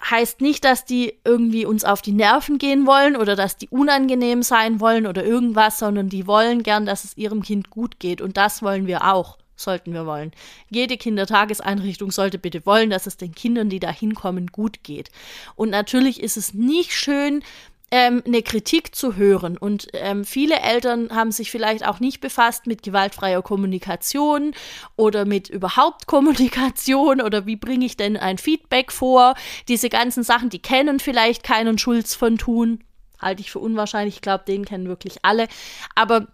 heißt 0.00 0.40
nicht, 0.40 0.64
dass 0.64 0.84
die 0.84 1.18
irgendwie 1.24 1.66
uns 1.66 1.84
auf 1.84 2.02
die 2.02 2.12
Nerven 2.12 2.58
gehen 2.58 2.86
wollen 2.86 3.16
oder 3.16 3.34
dass 3.34 3.56
die 3.56 3.68
unangenehm 3.68 4.42
sein 4.42 4.80
wollen 4.80 5.06
oder 5.06 5.24
irgendwas, 5.24 5.78
sondern 5.78 6.08
die 6.08 6.26
wollen 6.26 6.62
gern, 6.62 6.86
dass 6.86 7.04
es 7.04 7.16
ihrem 7.16 7.42
Kind 7.42 7.70
gut 7.70 7.98
geht 7.98 8.20
und 8.20 8.36
das 8.36 8.62
wollen 8.62 8.86
wir 8.86 9.12
auch 9.12 9.38
sollten 9.60 9.92
wir 9.92 10.06
wollen. 10.06 10.32
Jede 10.70 10.96
Kindertageseinrichtung 10.96 12.10
sollte 12.10 12.38
bitte 12.38 12.64
wollen, 12.64 12.90
dass 12.90 13.06
es 13.06 13.16
den 13.16 13.34
Kindern, 13.34 13.68
die 13.68 13.80
da 13.80 13.90
hinkommen, 13.90 14.48
gut 14.48 14.82
geht. 14.82 15.10
Und 15.56 15.70
natürlich 15.70 16.22
ist 16.22 16.36
es 16.36 16.54
nicht 16.54 16.92
schön, 16.92 17.42
ähm, 17.90 18.22
eine 18.26 18.42
Kritik 18.42 18.94
zu 18.94 19.16
hören. 19.16 19.56
Und 19.56 19.88
ähm, 19.94 20.24
viele 20.24 20.60
Eltern 20.60 21.10
haben 21.10 21.32
sich 21.32 21.50
vielleicht 21.50 21.86
auch 21.86 22.00
nicht 22.00 22.20
befasst 22.20 22.66
mit 22.66 22.82
gewaltfreier 22.82 23.42
Kommunikation 23.42 24.54
oder 24.96 25.24
mit 25.24 25.48
überhaupt 25.48 26.06
Kommunikation 26.06 27.20
oder 27.20 27.46
wie 27.46 27.56
bringe 27.56 27.86
ich 27.86 27.96
denn 27.96 28.16
ein 28.16 28.38
Feedback 28.38 28.92
vor. 28.92 29.34
Diese 29.68 29.88
ganzen 29.88 30.22
Sachen, 30.22 30.50
die 30.50 30.60
kennen 30.60 31.00
vielleicht 31.00 31.42
keinen 31.42 31.78
Schulz 31.78 32.14
von 32.14 32.36
tun. 32.36 32.84
Halte 33.20 33.40
ich 33.40 33.50
für 33.50 33.58
unwahrscheinlich. 33.58 34.16
Ich 34.16 34.22
glaube, 34.22 34.44
den 34.46 34.64
kennen 34.64 34.88
wirklich 34.88 35.18
alle. 35.22 35.48
Aber 35.94 36.28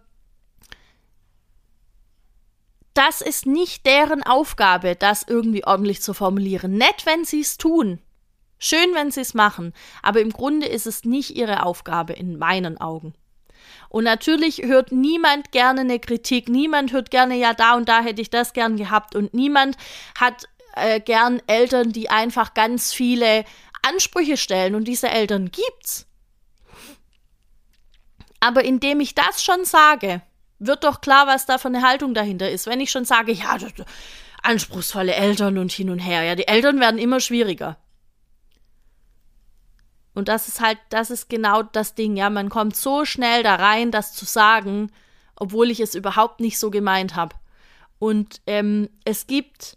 das 2.94 3.20
ist 3.20 3.46
nicht 3.46 3.84
deren 3.86 4.22
Aufgabe, 4.22 4.96
das 4.96 5.24
irgendwie 5.24 5.64
ordentlich 5.64 6.00
zu 6.00 6.14
formulieren. 6.14 6.78
Nett, 6.78 7.04
wenn 7.04 7.24
sie 7.24 7.40
es 7.40 7.58
tun. 7.58 8.00
Schön, 8.58 8.94
wenn 8.94 9.10
sie 9.10 9.20
es 9.20 9.34
machen. 9.34 9.74
Aber 10.02 10.20
im 10.20 10.30
Grunde 10.30 10.66
ist 10.66 10.86
es 10.86 11.04
nicht 11.04 11.36
ihre 11.36 11.64
Aufgabe 11.64 12.12
in 12.14 12.38
meinen 12.38 12.80
Augen. 12.80 13.14
Und 13.88 14.04
natürlich 14.04 14.62
hört 14.62 14.92
niemand 14.92 15.52
gerne 15.52 15.82
eine 15.82 15.98
Kritik. 15.98 16.48
Niemand 16.48 16.92
hört 16.92 17.10
gerne, 17.10 17.36
ja, 17.36 17.52
da 17.52 17.74
und 17.74 17.88
da 17.88 18.02
hätte 18.02 18.22
ich 18.22 18.30
das 18.30 18.52
gern 18.52 18.76
gehabt. 18.76 19.14
Und 19.14 19.34
niemand 19.34 19.76
hat 20.18 20.48
äh, 20.74 21.00
gern 21.00 21.42
Eltern, 21.46 21.92
die 21.92 22.10
einfach 22.10 22.54
ganz 22.54 22.92
viele 22.92 23.44
Ansprüche 23.82 24.36
stellen. 24.36 24.74
Und 24.74 24.88
diese 24.88 25.10
Eltern 25.10 25.50
gibt's. 25.50 26.06
Aber 28.40 28.64
indem 28.64 29.00
ich 29.00 29.14
das 29.14 29.42
schon 29.42 29.64
sage, 29.64 30.22
wird 30.66 30.84
doch 30.84 31.00
klar, 31.00 31.26
was 31.26 31.46
da 31.46 31.58
für 31.58 31.68
eine 31.68 31.82
Haltung 31.82 32.14
dahinter 32.14 32.50
ist. 32.50 32.66
Wenn 32.66 32.80
ich 32.80 32.90
schon 32.90 33.04
sage, 33.04 33.32
ja, 33.32 33.56
anspruchsvolle 34.42 35.14
Eltern 35.14 35.58
und 35.58 35.72
hin 35.72 35.90
und 35.90 35.98
her, 35.98 36.22
ja, 36.22 36.34
die 36.34 36.48
Eltern 36.48 36.80
werden 36.80 36.98
immer 36.98 37.20
schwieriger. 37.20 37.76
Und 40.14 40.28
das 40.28 40.48
ist 40.48 40.60
halt, 40.60 40.78
das 40.90 41.10
ist 41.10 41.28
genau 41.28 41.62
das 41.62 41.94
Ding, 41.94 42.16
ja, 42.16 42.30
man 42.30 42.48
kommt 42.48 42.76
so 42.76 43.04
schnell 43.04 43.42
da 43.42 43.56
rein, 43.56 43.90
das 43.90 44.12
zu 44.12 44.24
sagen, 44.24 44.92
obwohl 45.34 45.70
ich 45.70 45.80
es 45.80 45.94
überhaupt 45.94 46.40
nicht 46.40 46.58
so 46.58 46.70
gemeint 46.70 47.16
habe. 47.16 47.34
Und 47.98 48.40
ähm, 48.46 48.88
es 49.04 49.26
gibt 49.26 49.76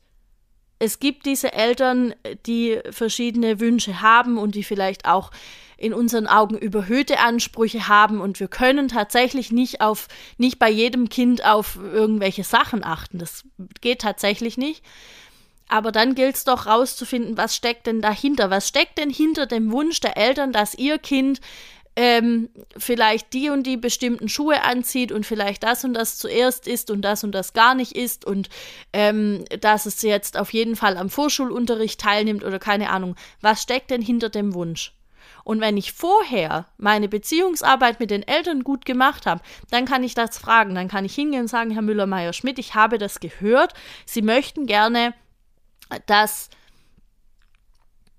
es 0.80 1.00
gibt 1.00 1.26
diese 1.26 1.54
Eltern, 1.54 2.14
die 2.46 2.80
verschiedene 2.92 3.60
Wünsche 3.60 4.02
haben 4.02 4.38
und 4.38 4.54
die 4.54 4.64
vielleicht 4.64 5.08
auch 5.08 5.32
in 5.78 5.94
unseren 5.94 6.28
Augen 6.28 6.58
überhöhte 6.58 7.20
Ansprüche 7.20 7.88
haben 7.88 8.20
und 8.20 8.40
wir 8.40 8.48
können 8.48 8.88
tatsächlich 8.88 9.52
nicht 9.52 9.82
auf, 9.82 10.08
nicht 10.38 10.60
bei 10.60 10.70
jedem 10.70 11.10
Kind 11.10 11.46
auf 11.46 11.78
irgendwelche 11.78 12.44
Sachen 12.44 12.84
achten. 12.84 13.20
Das 13.20 13.44
geht 13.82 14.02
tatsächlich 14.02 14.58
nicht. 14.58 14.84
Aber 15.70 15.92
dann 15.92 16.16
gilt 16.16 16.36
es 16.36 16.46
doch 16.46 16.66
rauszufinden, 16.66 17.38
was 17.38 17.56
steckt 17.56 17.88
denn 17.88 18.02
dahinter? 18.02 18.50
Was 18.50 18.68
steckt 18.70 18.98
denn 18.98 19.10
hinter 19.10 19.46
dem 19.46 19.72
Wunsch 19.72 20.00
der 20.00 20.16
Eltern, 20.16 20.54
dass 20.54 20.74
ihr 20.74 20.98
Kind 20.98 21.42
ähm, 21.98 22.50
vielleicht 22.78 23.34
die 23.34 23.50
und 23.50 23.64
die 23.64 23.76
bestimmten 23.76 24.30
Schuhe 24.30 24.64
anzieht 24.64 25.12
und 25.12 25.26
vielleicht 25.26 25.64
das 25.64 25.84
und 25.84 25.94
das 25.94 26.18
zuerst 26.18 26.68
ist 26.68 26.92
und 26.92 27.02
das 27.02 27.24
und 27.24 27.34
das 27.34 27.54
gar 27.54 27.74
nicht 27.74 27.94
ist 27.94 28.24
und 28.24 28.50
ähm, 28.94 29.44
dass 29.60 29.88
es 29.88 30.04
jetzt 30.04 30.38
auf 30.38 30.54
jeden 30.54 30.76
Fall 30.76 30.96
am 30.96 31.10
Vorschulunterricht 31.10 32.00
teilnimmt 32.00 32.44
oder 32.44 32.60
keine 32.60 32.92
Ahnung. 32.92 33.16
Was 33.42 33.64
steckt 33.64 33.90
denn 33.90 34.02
hinter 34.02 34.30
dem 34.30 34.54
Wunsch? 34.54 34.94
Und 35.48 35.62
wenn 35.62 35.78
ich 35.78 35.94
vorher 35.94 36.66
meine 36.78 37.08
Beziehungsarbeit 37.08 38.02
mit 38.02 38.12
den 38.12 38.28
Eltern 38.28 38.66
gut 38.66 38.84
gemacht 38.84 39.26
habe, 39.26 39.42
dann 39.70 39.86
kann 39.86 40.04
ich 40.04 40.14
das 40.14 40.38
fragen. 40.38 40.76
Dann 40.76 40.90
kann 40.90 41.06
ich 41.06 41.16
hingehen 41.16 41.44
und 41.44 41.48
sagen, 41.48 41.72
Herr 41.72 41.84
Müller-Meyer-Schmidt, 41.84 42.60
ich 42.60 42.76
habe 42.76 42.98
das 42.98 43.22
gehört. 43.22 43.74
Sie 44.06 44.22
möchten 44.22 44.66
gerne, 44.66 45.14
dass. 46.06 46.50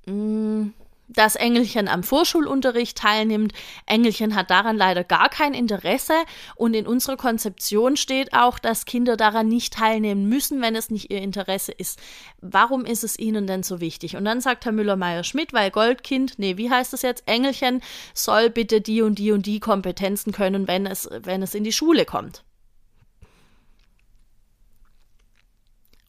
Mh, 0.06 0.12
hm, 0.14 0.74
dass 1.09 1.37
Engelchen 1.37 1.88
am 1.88 2.03
Vorschulunterricht 2.03 2.99
teilnimmt. 2.99 3.53
Engelchen 3.87 4.35
hat 4.35 4.51
daran 4.51 4.77
leider 4.77 5.05
gar 5.05 5.29
kein 5.29 5.55
Interesse 5.55 6.14
und 6.57 6.75
in 6.75 6.87
unserer 6.87 7.16
Konzeption 7.16 7.97
steht 7.97 8.33
auch, 8.33 8.59
dass 8.59 8.85
Kinder 8.85 9.16
daran 9.16 9.49
nicht 9.49 9.75
teilnehmen 9.75 10.29
müssen, 10.29 10.61
wenn 10.61 10.77
es 10.77 10.90
nicht 10.90 11.11
ihr 11.11 11.21
Interesse 11.21 11.73
ist. 11.73 11.99
Warum 12.40 12.85
ist 12.85 13.05
es 13.05 13.18
ihnen 13.18 13.47
denn 13.47 13.62
so 13.62 13.81
wichtig? 13.81 14.16
Und 14.16 14.25
dann 14.25 14.40
sagt 14.40 14.64
Herr 14.64 14.73
Müller-Meyer-Schmidt, 14.73 15.53
weil 15.53 15.71
Goldkind, 15.71 16.38
nee, 16.38 16.57
wie 16.57 16.71
heißt 16.71 16.94
es 16.94 17.03
jetzt? 17.03 17.25
Engelchen 17.27 17.83
soll 18.14 18.51
bitte 18.51 18.81
die 18.81 19.03
und 19.03 19.18
die 19.18 19.33
und 19.33 19.47
die 19.47 19.61
Kompetenzen 19.61 20.33
können, 20.33 20.68
wenn 20.68 20.87
es, 20.87 21.09
wenn 21.23 21.42
es 21.42 21.55
in 21.55 21.64
die 21.64 21.73
Schule 21.73 22.05
kommt. 22.05 22.44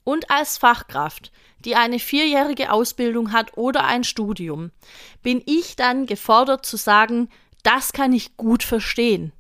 Und 0.10 0.32
als 0.32 0.58
Fachkraft 0.58 1.32
die 1.66 1.76
eine 1.76 2.00
vierjährige 2.00 2.72
Ausbildung 2.72 3.32
hat 3.32 3.56
oder 3.60 3.84
ein 3.84 4.04
Studium, 4.04 4.72
bin 5.22 5.44
ich 5.46 5.76
dann 5.76 6.08
gefordert 6.08 6.66
zu 6.66 6.78
sagen, 6.78 7.30
das 7.62 7.94
kann 7.94 8.12
ich 8.12 8.36
gut 8.36 8.64
verstehen. 8.64 9.34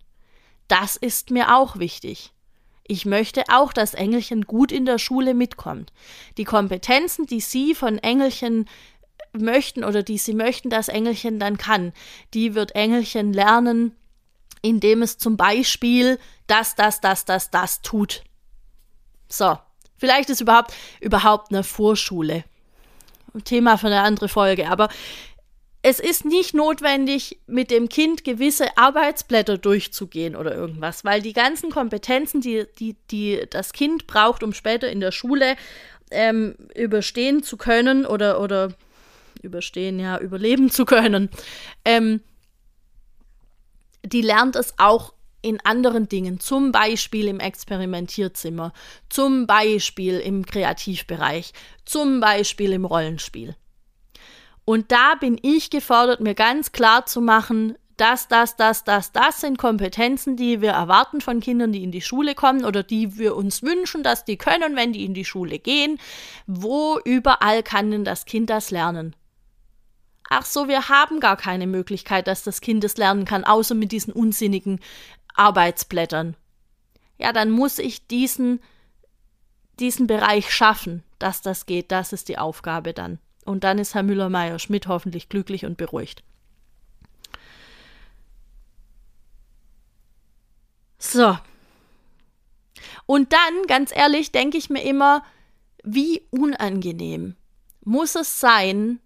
Das 0.67 0.95
ist 0.95 1.31
mir 1.31 1.55
auch 1.55 1.79
wichtig. 1.79 2.33
Ich 2.87 3.07
möchte 3.07 3.45
auch, 3.51 3.73
dass 3.73 3.95
Engelchen 3.95 4.43
gut 4.43 4.71
in 4.71 4.85
der 4.85 4.99
Schule 4.99 5.33
mitkommt. 5.33 5.91
Die 6.37 6.43
Kompetenzen, 6.43 7.25
die 7.25 7.41
Sie 7.41 7.73
von 7.73 7.97
Engelchen 7.97 8.69
möchten 9.33 9.83
oder 9.83 10.03
die 10.03 10.19
Sie 10.19 10.35
möchten, 10.35 10.69
dass 10.69 10.87
Engelchen 10.87 11.39
dann 11.39 11.57
kann, 11.57 11.93
die 12.35 12.53
wird 12.53 12.75
Engelchen 12.75 13.33
lernen, 13.33 13.95
indem 14.61 15.01
es 15.01 15.17
zum 15.17 15.35
Beispiel 15.35 16.19
das, 16.45 16.75
das, 16.75 17.01
das, 17.01 17.25
das, 17.25 17.49
das 17.49 17.81
tut. 17.81 18.21
So, 19.29 19.57
Vielleicht 19.99 20.29
ist 20.29 20.41
überhaupt, 20.41 20.73
überhaupt 21.01 21.51
eine 21.51 21.63
Vorschule. 21.63 22.43
Thema 23.43 23.77
für 23.77 23.87
eine 23.87 24.01
andere 24.01 24.27
Folge. 24.27 24.69
Aber 24.69 24.89
es 25.81 25.99
ist 25.99 26.25
nicht 26.25 26.53
notwendig, 26.53 27.39
mit 27.47 27.71
dem 27.71 27.87
Kind 27.87 28.23
gewisse 28.23 28.77
Arbeitsblätter 28.77 29.57
durchzugehen 29.57 30.35
oder 30.35 30.53
irgendwas, 30.53 31.05
weil 31.05 31.21
die 31.21 31.33
ganzen 31.33 31.69
Kompetenzen, 31.69 32.41
die, 32.41 32.65
die, 32.79 32.95
die 33.11 33.45
das 33.49 33.71
Kind 33.71 34.05
braucht, 34.05 34.43
um 34.43 34.53
später 34.53 34.89
in 34.89 34.99
der 34.99 35.11
Schule 35.11 35.55
ähm, 36.11 36.55
überstehen 36.75 37.43
zu 37.43 37.55
können 37.55 38.05
oder, 38.05 38.41
oder 38.41 38.73
überstehen, 39.41 39.99
ja, 39.99 40.17
überleben 40.17 40.69
zu 40.69 40.83
können, 40.83 41.29
ähm, 41.85 42.21
die 44.03 44.21
lernt 44.21 44.55
es 44.55 44.73
auch 44.77 45.13
in 45.41 45.59
anderen 45.63 46.07
Dingen, 46.09 46.39
zum 46.39 46.71
Beispiel 46.71 47.27
im 47.27 47.39
Experimentierzimmer, 47.39 48.73
zum 49.09 49.47
Beispiel 49.47 50.19
im 50.19 50.45
Kreativbereich, 50.45 51.53
zum 51.85 52.19
Beispiel 52.19 52.73
im 52.73 52.85
Rollenspiel. 52.85 53.55
Und 54.65 54.91
da 54.91 55.15
bin 55.15 55.39
ich 55.41 55.69
gefordert, 55.69 56.19
mir 56.19 56.35
ganz 56.35 56.71
klar 56.71 57.05
zu 57.05 57.21
machen, 57.21 57.75
dass 57.99 58.27
das, 58.27 58.55
das, 58.55 58.83
das, 58.83 59.11
das 59.11 59.41
sind 59.41 59.57
Kompetenzen, 59.57 60.37
die 60.37 60.61
wir 60.61 60.71
erwarten 60.71 61.19
von 61.21 61.41
Kindern, 61.41 61.73
die 61.73 61.83
in 61.83 61.91
die 61.91 62.01
Schule 62.01 62.33
kommen 62.33 62.63
oder 62.63 62.81
die 62.81 63.17
wir 63.17 63.35
uns 63.35 63.61
wünschen, 63.61 64.03
dass 64.03 64.23
die 64.23 64.37
können, 64.37 64.75
wenn 64.75 64.93
die 64.93 65.03
in 65.03 65.13
die 65.13 65.25
Schule 65.25 65.59
gehen. 65.59 65.99
Wo 66.47 66.99
überall 67.03 67.61
kann 67.61 67.91
denn 67.91 68.05
das 68.05 68.25
Kind 68.25 68.49
das 68.49 68.71
lernen? 68.71 69.15
Ach 70.29 70.45
so, 70.45 70.67
wir 70.67 70.89
haben 70.89 71.19
gar 71.19 71.35
keine 71.35 71.65
Möglichkeit, 71.65 72.27
dass 72.27 72.43
das 72.43 72.61
Kind 72.61 72.83
es 72.83 72.97
lernen 72.97 73.25
kann, 73.25 73.43
außer 73.43 73.73
mit 73.73 73.91
diesen 73.91 74.13
unsinnigen 74.13 74.79
Arbeitsblättern. 75.35 76.35
Ja, 77.17 77.33
dann 77.33 77.51
muss 77.51 77.79
ich 77.79 78.07
diesen, 78.07 78.61
diesen 79.79 80.07
Bereich 80.07 80.53
schaffen, 80.53 81.03
dass 81.19 81.41
das 81.41 81.65
geht. 81.65 81.91
Das 81.91 82.13
ist 82.13 82.29
die 82.29 82.37
Aufgabe 82.37 82.93
dann. 82.93 83.19
Und 83.45 83.63
dann 83.63 83.79
ist 83.79 83.95
Herr 83.95 84.03
Müller-Meyer-Schmidt 84.03 84.87
hoffentlich 84.87 85.29
glücklich 85.29 85.65
und 85.65 85.77
beruhigt. 85.77 86.23
So. 90.97 91.37
Und 93.05 93.33
dann, 93.33 93.63
ganz 93.67 93.95
ehrlich, 93.95 94.31
denke 94.31 94.57
ich 94.57 94.69
mir 94.69 94.83
immer, 94.83 95.23
wie 95.83 96.21
unangenehm 96.29 97.35
muss 97.83 98.15
es 98.15 98.39
sein, 98.39 98.99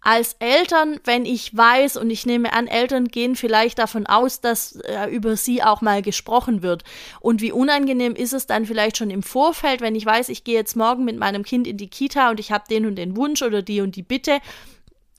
als 0.00 0.36
Eltern, 0.38 1.00
wenn 1.04 1.24
ich 1.24 1.56
weiß, 1.56 1.96
und 1.96 2.10
ich 2.10 2.24
nehme 2.24 2.52
an, 2.52 2.66
Eltern 2.66 3.08
gehen 3.08 3.34
vielleicht 3.36 3.78
davon 3.78 4.06
aus, 4.06 4.40
dass 4.40 4.76
äh, 4.76 5.06
über 5.10 5.36
sie 5.36 5.62
auch 5.62 5.80
mal 5.80 6.02
gesprochen 6.02 6.62
wird. 6.62 6.84
Und 7.20 7.40
wie 7.40 7.52
unangenehm 7.52 8.14
ist 8.14 8.32
es 8.32 8.46
dann 8.46 8.64
vielleicht 8.64 8.96
schon 8.96 9.10
im 9.10 9.22
Vorfeld, 9.22 9.80
wenn 9.80 9.96
ich 9.96 10.06
weiß, 10.06 10.28
ich 10.28 10.44
gehe 10.44 10.54
jetzt 10.54 10.76
morgen 10.76 11.04
mit 11.04 11.18
meinem 11.18 11.44
Kind 11.44 11.66
in 11.66 11.76
die 11.76 11.90
Kita 11.90 12.30
und 12.30 12.40
ich 12.40 12.52
habe 12.52 12.64
den 12.70 12.86
und 12.86 12.96
den 12.96 13.16
Wunsch 13.16 13.42
oder 13.42 13.62
die 13.62 13.80
und 13.80 13.96
die 13.96 14.02
Bitte. 14.02 14.38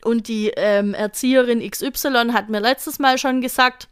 Und 0.04 0.30
die 0.30 0.54
ähm, 0.56 0.94
Erzieherin 0.94 1.68
XY 1.70 2.32
hat 2.32 2.48
mir 2.48 2.62
letztes 2.62 3.00
Mal 3.00 3.18
schon 3.18 3.42
gesagt, 3.42 3.90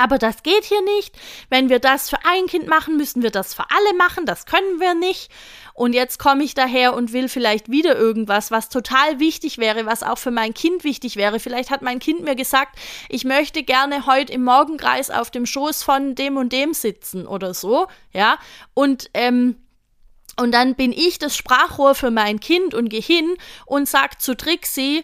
aber 0.00 0.16
das 0.16 0.42
geht 0.42 0.64
hier 0.64 0.82
nicht. 0.96 1.14
Wenn 1.50 1.68
wir 1.68 1.78
das 1.78 2.08
für 2.08 2.18
ein 2.24 2.46
Kind 2.46 2.68
machen, 2.68 2.96
müssen 2.96 3.22
wir 3.22 3.30
das 3.30 3.52
für 3.52 3.64
alle 3.68 3.96
machen. 3.98 4.24
Das 4.24 4.46
können 4.46 4.80
wir 4.80 4.94
nicht. 4.94 5.30
Und 5.74 5.92
jetzt 5.92 6.20
komme 6.20 6.44
ich 6.44 6.54
daher 6.54 6.94
und 6.94 7.12
will 7.12 7.28
vielleicht 7.28 7.68
wieder 7.68 7.96
irgendwas, 7.96 8.52
was 8.52 8.68
total 8.68 9.18
wichtig 9.18 9.58
wäre, 9.58 9.86
was 9.86 10.04
auch 10.04 10.18
für 10.18 10.30
mein 10.30 10.54
Kind 10.54 10.84
wichtig 10.84 11.16
wäre. 11.16 11.40
Vielleicht 11.40 11.70
hat 11.70 11.82
mein 11.82 11.98
Kind 11.98 12.22
mir 12.22 12.36
gesagt, 12.36 12.78
ich 13.08 13.24
möchte 13.24 13.64
gerne 13.64 14.06
heute 14.06 14.32
im 14.32 14.44
Morgenkreis 14.44 15.10
auf 15.10 15.32
dem 15.32 15.46
Schoß 15.46 15.82
von 15.82 16.14
dem 16.14 16.36
und 16.36 16.52
dem 16.52 16.74
sitzen 16.74 17.26
oder 17.26 17.54
so. 17.54 17.88
Ja. 18.12 18.38
Und, 18.72 19.10
ähm, 19.14 19.56
und 20.40 20.52
dann 20.52 20.76
bin 20.76 20.92
ich 20.92 21.18
das 21.18 21.36
Sprachrohr 21.36 21.96
für 21.96 22.12
mein 22.12 22.38
Kind 22.38 22.72
und 22.72 22.88
gehe 22.88 23.02
hin 23.02 23.34
und 23.66 23.88
sag 23.88 24.20
zu 24.20 24.36
Trixie, 24.36 25.02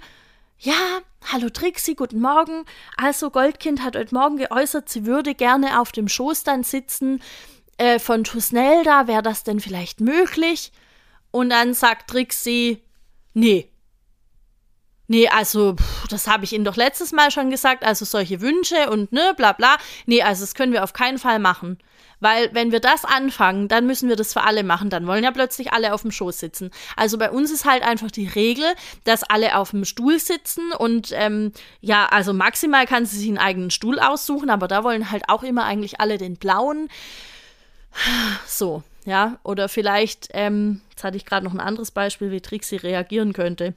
ja, 0.59 1.01
hallo 1.33 1.49
Trixie, 1.49 1.97
guten 1.97 2.21
Morgen. 2.21 2.65
Also 2.97 3.31
Goldkind 3.31 3.83
hat 3.83 3.97
heute 3.97 4.15
Morgen 4.15 4.37
geäußert, 4.37 4.89
sie 4.89 5.05
würde 5.05 5.35
gerne 5.35 5.81
auf 5.81 5.91
dem 5.91 6.07
Schoß 6.07 6.45
dann 6.45 6.63
sitzen 6.63 7.21
äh, 7.81 7.99
von 7.99 8.25
Tusnelda. 8.25 9.07
Wäre 9.07 9.23
das 9.23 9.43
denn 9.43 9.59
vielleicht 9.59 10.01
möglich? 10.01 10.71
Und 11.31 11.51
dann 11.51 11.75
sagt 11.75 12.11
Trixie, 12.11 12.83
nee. 13.35 13.71
Nee, 15.09 15.29
also, 15.29 15.75
pff, 15.75 16.07
das 16.09 16.29
habe 16.29 16.45
ich 16.45 16.53
Ihnen 16.53 16.65
doch 16.65 16.77
letztes 16.77 17.11
Mal 17.11 17.31
schon 17.31 17.51
gesagt, 17.51 17.83
also 17.83 18.05
solche 18.05 18.41
Wünsche 18.41 18.91
und 18.91 19.13
ne, 19.13 19.35
bla 19.37 19.53
bla. 19.53 19.77
Nee, 20.07 20.23
also 20.23 20.43
das 20.43 20.55
können 20.55 20.73
wir 20.73 20.85
auf 20.85 20.93
keinen 20.93 21.19
Fall 21.19 21.39
machen. 21.39 21.79
Weil 22.21 22.51
wenn 22.53 22.71
wir 22.71 22.81
das 22.81 23.07
anfangen, 23.07 23.67
dann 23.67 23.87
müssen 23.87 24.11
wir 24.11 24.17
das 24.17 24.35
für 24.35 24.43
alle 24.43 24.63
machen. 24.63 24.91
Dann 24.91 25.07
wollen 25.07 25.25
ja 25.25 25.31
plötzlich 25.31 25.73
alle 25.73 25.95
auf 25.95 26.03
dem 26.03 26.13
Schoß 26.13 26.39
sitzen. 26.39 26.71
Also 26.97 27.17
bei 27.17 27.31
uns 27.31 27.51
ist 27.51 27.65
halt 27.65 27.83
einfach 27.83 28.11
die 28.11 28.29
Regel, 28.29 28.67
dass 29.05 29.23
alle 29.25 29.57
auf 29.57 29.71
dem 29.71 29.87
Stuhl 29.87 30.19
sitzen 30.19 30.71
und 30.73 31.13
ähm, 31.15 31.53
ja, 31.81 32.07
also 32.07 32.35
maximal 32.35 32.87
kann 32.87 33.07
sie 33.07 33.19
sich 33.19 33.29
einen 33.29 33.39
eigenen 33.39 33.71
Stuhl 33.71 33.99
aussuchen, 33.99 34.51
aber 34.51 34.69
da 34.69 34.85
wollen 34.85 35.11
halt 35.11 35.25
auch 35.29 35.43
immer 35.43 35.65
eigentlich 35.65 35.99
alle 35.99 36.19
den 36.19 36.37
blauen. 36.37 36.89
So, 38.47 38.83
ja, 39.05 39.39
oder 39.43 39.69
vielleicht, 39.69 40.29
ähm, 40.33 40.81
jetzt 40.91 41.05
hatte 41.05 41.17
ich 41.17 41.25
gerade 41.25 41.45
noch 41.45 41.53
ein 41.53 41.61
anderes 41.61 41.91
Beispiel, 41.91 42.31
wie 42.31 42.41
Trixie 42.41 42.77
reagieren 42.77 43.33
könnte. 43.33 43.75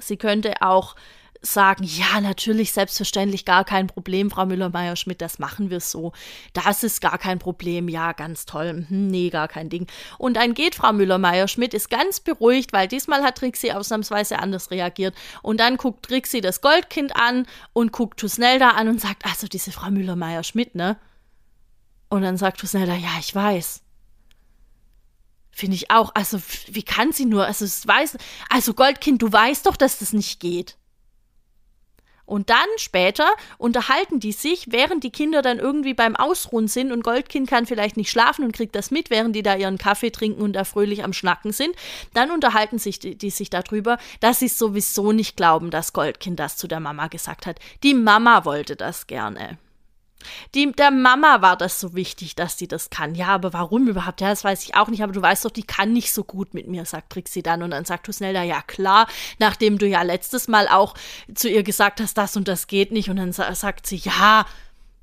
Sie 0.00 0.16
könnte 0.16 0.54
auch 0.60 0.96
sagen, 1.42 1.84
ja, 1.84 2.20
natürlich, 2.20 2.72
selbstverständlich, 2.72 3.44
gar 3.44 3.64
kein 3.64 3.86
Problem, 3.86 4.30
Frau 4.30 4.44
Müller-Meyer-Schmidt, 4.44 5.22
das 5.22 5.38
machen 5.38 5.70
wir 5.70 5.80
so. 5.80 6.12
Das 6.52 6.82
ist 6.82 7.00
gar 7.00 7.16
kein 7.18 7.38
Problem, 7.38 7.88
ja, 7.88 8.12
ganz 8.12 8.44
toll, 8.44 8.84
hm, 8.88 9.08
nee, 9.08 9.30
gar 9.30 9.48
kein 9.48 9.70
Ding. 9.70 9.86
Und 10.18 10.34
dann 10.34 10.54
geht 10.54 10.74
Frau 10.74 10.92
Müller-Meyer-Schmidt, 10.92 11.72
ist 11.72 11.88
ganz 11.88 12.20
beruhigt, 12.20 12.72
weil 12.72 12.88
diesmal 12.88 13.22
hat 13.22 13.38
Trixie 13.38 13.72
ausnahmsweise 13.72 14.38
anders 14.38 14.70
reagiert. 14.70 15.14
Und 15.42 15.60
dann 15.60 15.76
guckt 15.76 16.06
Trixie 16.06 16.42
das 16.42 16.60
Goldkind 16.60 17.16
an 17.16 17.46
und 17.72 17.92
guckt 17.92 18.20
Tusnelda 18.20 18.70
an 18.70 18.88
und 18.88 19.00
sagt, 19.00 19.24
also 19.24 19.46
diese 19.46 19.72
Frau 19.72 19.90
Müller-Meyer-Schmidt, 19.90 20.74
ne? 20.74 20.98
Und 22.10 22.22
dann 22.22 22.36
sagt 22.36 22.60
Tusnelda, 22.60 22.94
ja, 22.94 23.18
ich 23.18 23.34
weiß. 23.34 23.80
Finde 25.52 25.76
ich 25.76 25.90
auch. 25.90 26.10
Also, 26.14 26.38
wie 26.66 26.82
kann 26.82 27.12
sie 27.12 27.24
nur? 27.24 27.46
Also, 27.46 27.64
es 27.64 27.86
weiß, 27.86 28.18
also 28.50 28.74
Goldkind, 28.74 29.22
du 29.22 29.32
weißt 29.32 29.64
doch, 29.64 29.76
dass 29.76 30.00
das 30.00 30.12
nicht 30.12 30.40
geht. 30.40 30.76
Und 32.26 32.48
dann 32.48 32.68
später 32.76 33.28
unterhalten 33.58 34.20
die 34.20 34.30
sich, 34.30 34.66
während 34.70 35.02
die 35.02 35.10
Kinder 35.10 35.42
dann 35.42 35.58
irgendwie 35.58 35.94
beim 35.94 36.14
Ausruhen 36.14 36.68
sind 36.68 36.92
und 36.92 37.02
Goldkind 37.02 37.50
kann 37.50 37.66
vielleicht 37.66 37.96
nicht 37.96 38.08
schlafen 38.08 38.44
und 38.44 38.52
kriegt 38.52 38.76
das 38.76 38.92
mit, 38.92 39.10
während 39.10 39.34
die 39.34 39.42
da 39.42 39.56
ihren 39.56 39.78
Kaffee 39.78 40.10
trinken 40.10 40.40
und 40.40 40.52
da 40.52 40.62
fröhlich 40.62 41.02
am 41.02 41.12
Schnacken 41.12 41.52
sind. 41.52 41.74
Dann 42.14 42.30
unterhalten 42.30 42.78
sich 42.78 43.00
die, 43.00 43.16
die 43.16 43.30
sich 43.30 43.50
darüber, 43.50 43.98
dass 44.20 44.38
sie 44.38 44.46
sowieso 44.46 45.10
nicht 45.10 45.36
glauben, 45.36 45.72
dass 45.72 45.92
Goldkind 45.92 46.38
das 46.38 46.56
zu 46.56 46.68
der 46.68 46.78
Mama 46.78 47.08
gesagt 47.08 47.46
hat. 47.46 47.58
Die 47.82 47.94
Mama 47.94 48.44
wollte 48.44 48.76
das 48.76 49.08
gerne. 49.08 49.58
Die, 50.54 50.70
der 50.72 50.90
Mama 50.90 51.42
war 51.42 51.56
das 51.56 51.80
so 51.80 51.94
wichtig, 51.94 52.34
dass 52.34 52.58
sie 52.58 52.68
das 52.68 52.90
kann. 52.90 53.14
Ja, 53.14 53.28
aber 53.28 53.52
warum 53.52 53.88
überhaupt? 53.88 54.20
Ja, 54.20 54.28
das 54.28 54.44
weiß 54.44 54.62
ich 54.64 54.74
auch 54.74 54.88
nicht. 54.88 55.02
Aber 55.02 55.12
du 55.12 55.22
weißt 55.22 55.44
doch, 55.44 55.50
die 55.50 55.62
kann 55.62 55.92
nicht 55.92 56.12
so 56.12 56.24
gut 56.24 56.54
mit 56.54 56.68
mir, 56.68 56.84
sagt 56.84 57.10
Trixie 57.12 57.42
dann. 57.42 57.62
Und 57.62 57.70
dann 57.70 57.84
sagt 57.84 58.06
Tusnelda, 58.06 58.42
ja 58.42 58.62
klar, 58.62 59.06
nachdem 59.38 59.78
du 59.78 59.86
ja 59.86 60.02
letztes 60.02 60.48
Mal 60.48 60.68
auch 60.68 60.94
zu 61.34 61.48
ihr 61.48 61.62
gesagt 61.62 62.00
hast, 62.00 62.16
das 62.18 62.36
und 62.36 62.48
das 62.48 62.66
geht 62.66 62.92
nicht. 62.92 63.10
Und 63.10 63.16
dann 63.16 63.32
sagt 63.32 63.86
sie, 63.86 63.96
ja, 63.96 64.46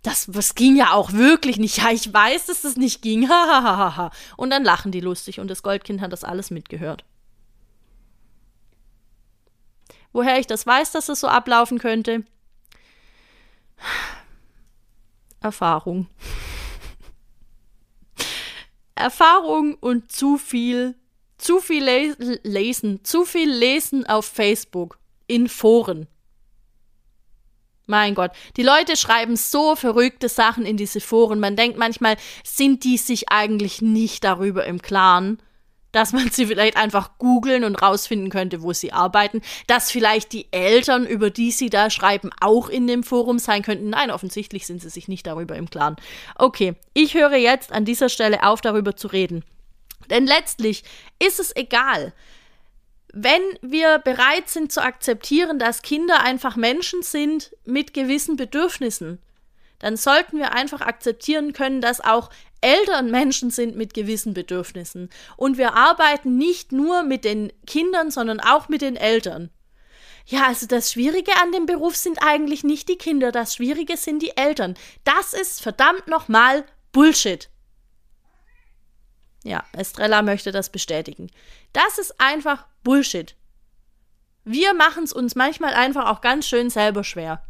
das, 0.03 0.27
das 0.27 0.55
ging 0.55 0.75
ja 0.75 0.91
auch 0.91 1.13
wirklich 1.13 1.57
nicht. 1.57 1.77
Ja, 1.77 1.91
ich 1.91 2.13
weiß, 2.13 2.45
dass 2.45 2.61
das 2.61 2.77
nicht 2.77 3.01
ging. 3.01 3.29
Und 4.37 4.49
dann 4.49 4.63
lachen 4.63 4.91
die 4.91 5.01
lustig 5.01 5.39
und 5.39 5.49
das 5.49 5.63
Goldkind 5.63 6.01
hat 6.01 6.13
das 6.13 6.23
alles 6.23 6.51
mitgehört. 6.51 7.03
woher 10.17 10.39
ich 10.39 10.47
das 10.47 10.65
weiß, 10.65 10.91
dass 10.91 11.09
es 11.09 11.19
so 11.19 11.27
ablaufen 11.27 11.77
könnte? 11.77 12.23
Erfahrung. 15.41 16.07
Erfahrung 18.95 19.75
und 19.75 20.11
zu 20.11 20.37
viel, 20.37 20.95
zu 21.37 21.59
viel 21.59 21.83
lesen, 22.43 23.03
zu 23.03 23.25
viel 23.25 23.49
lesen 23.49 24.05
auf 24.07 24.25
Facebook, 24.25 24.97
in 25.27 25.47
Foren. 25.47 26.07
Mein 27.85 28.15
Gott, 28.15 28.31
die 28.57 28.63
Leute 28.63 28.97
schreiben 28.97 29.37
so 29.37 29.75
verrückte 29.75 30.27
Sachen 30.27 30.65
in 30.65 30.75
diese 30.75 30.99
Foren. 30.99 31.39
Man 31.39 31.55
denkt 31.55 31.77
manchmal, 31.77 32.17
sind 32.43 32.83
die 32.83 32.97
sich 32.97 33.29
eigentlich 33.29 33.81
nicht 33.81 34.25
darüber 34.25 34.65
im 34.65 34.81
Klaren, 34.81 35.41
dass 35.91 36.13
man 36.13 36.29
sie 36.29 36.45
vielleicht 36.45 36.77
einfach 36.77 37.17
googeln 37.17 37.63
und 37.63 37.75
rausfinden 37.75 38.29
könnte, 38.29 38.61
wo 38.61 38.73
sie 38.73 38.91
arbeiten, 38.91 39.41
dass 39.67 39.91
vielleicht 39.91 40.33
die 40.33 40.47
Eltern, 40.51 41.05
über 41.05 41.29
die 41.29 41.51
sie 41.51 41.69
da 41.69 41.89
schreiben, 41.89 42.29
auch 42.39 42.69
in 42.69 42.87
dem 42.87 43.03
Forum 43.03 43.39
sein 43.39 43.61
könnten. 43.61 43.89
Nein, 43.89 44.11
offensichtlich 44.11 44.65
sind 44.67 44.81
sie 44.81 44.89
sich 44.89 45.07
nicht 45.07 45.27
darüber 45.27 45.55
im 45.55 45.69
Klaren. 45.69 45.95
Okay, 46.35 46.75
ich 46.93 47.13
höre 47.13 47.35
jetzt 47.35 47.71
an 47.71 47.85
dieser 47.85 48.09
Stelle 48.09 48.43
auf, 48.43 48.61
darüber 48.61 48.95
zu 48.95 49.07
reden. 49.07 49.43
Denn 50.09 50.25
letztlich 50.25 50.83
ist 51.19 51.39
es 51.39 51.55
egal, 51.55 52.13
wenn 53.13 53.41
wir 53.61 53.99
bereit 53.99 54.49
sind 54.49 54.71
zu 54.71 54.81
akzeptieren, 54.83 55.59
dass 55.59 55.81
Kinder 55.81 56.21
einfach 56.21 56.55
Menschen 56.55 57.01
sind 57.01 57.55
mit 57.65 57.93
gewissen 57.93 58.35
Bedürfnissen, 58.35 59.19
dann 59.79 59.95
sollten 59.95 60.37
wir 60.37 60.53
einfach 60.53 60.81
akzeptieren 60.81 61.53
können, 61.53 61.81
dass 61.81 62.01
auch 62.01 62.29
Eltern 62.61 63.11
Menschen 63.11 63.51
sind 63.51 63.75
mit 63.75 63.93
gewissen 63.93 64.33
Bedürfnissen. 64.33 65.09
Und 65.35 65.57
wir 65.57 65.73
arbeiten 65.75 66.37
nicht 66.37 66.71
nur 66.71 67.03
mit 67.03 67.23
den 67.23 67.51
Kindern, 67.65 68.11
sondern 68.11 68.39
auch 68.39 68.69
mit 68.69 68.81
den 68.81 68.95
Eltern. 68.95 69.49
Ja, 70.25 70.47
also 70.47 70.67
das 70.67 70.91
Schwierige 70.91 71.31
an 71.41 71.53
dem 71.53 71.65
Beruf 71.65 71.95
sind 71.95 72.19
eigentlich 72.21 72.65
nicht 72.65 72.89
die 72.89 72.97
Kinder, 72.97 73.31
das 73.31 73.55
Schwierige 73.55 73.95
sind 73.95 74.21
die 74.21 74.35
Eltern. 74.35 74.73
Das 75.05 75.33
ist 75.33 75.61
verdammt 75.61 76.07
nochmal 76.07 76.65
Bullshit. 76.91 77.49
Ja, 79.43 79.63
Estrella 79.71 80.21
möchte 80.21 80.51
das 80.51 80.69
bestätigen. 80.69 81.31
Das 81.71 81.97
ist 81.97 82.19
einfach 82.19 82.65
Bullshit. 82.83 83.35
Wir 84.43 84.73
machen 84.73 85.03
es 85.03 85.13
uns 85.13 85.35
manchmal 85.35 85.73
einfach 85.73 86.09
auch 86.09 86.19
ganz 86.19 86.45
schön 86.45 86.69
selber 86.69 87.05
schwer. 87.05 87.41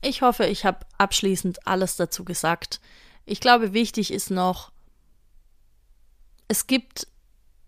Ich 0.00 0.22
hoffe, 0.22 0.46
ich 0.46 0.64
habe 0.64 0.84
abschließend 0.98 1.64
alles 1.66 1.94
dazu 1.94 2.24
gesagt. 2.24 2.80
Ich 3.24 3.40
glaube, 3.40 3.72
wichtig 3.72 4.12
ist 4.12 4.30
noch, 4.30 4.72
es 6.48 6.66
gibt 6.66 7.06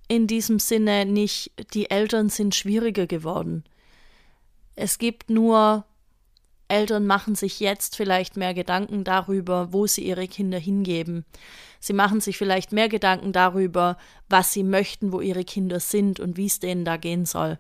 in 0.09 0.27
diesem 0.27 0.59
Sinne 0.59 1.07
nicht, 1.07 1.53
die 1.73 1.91
Eltern 1.91 2.29
sind 2.29 2.55
schwieriger 2.55 3.07
geworden. 3.07 3.65
Es 4.77 4.99
gibt 4.99 5.31
nur, 5.31 5.85
Eltern 6.69 7.07
machen 7.07 7.35
sich 7.35 7.61
jetzt 7.61 7.97
vielleicht 7.97 8.37
mehr 8.37 8.55
Gedanken 8.55 9.05
darüber, 9.05 9.73
wo 9.73 9.87
sie 9.87 10.05
ihre 10.05 10.29
Kinder 10.29 10.59
hingeben. 10.59 11.25
Sie 11.81 11.93
machen 11.93 12.21
sich 12.21 12.37
vielleicht 12.37 12.73
mehr 12.73 12.89
Gedanken 12.89 13.33
darüber, 13.33 13.97
was 14.29 14.53
sie 14.53 14.65
möchten, 14.65 15.13
wo 15.13 15.21
ihre 15.21 15.45
Kinder 15.45 15.81
sind 15.81 16.21
und 16.21 16.37
wie 16.37 16.47
es 16.47 16.61
denen 16.61 16.85
da 16.85 16.97
gehen 16.97 17.27
soll. 17.27 17.59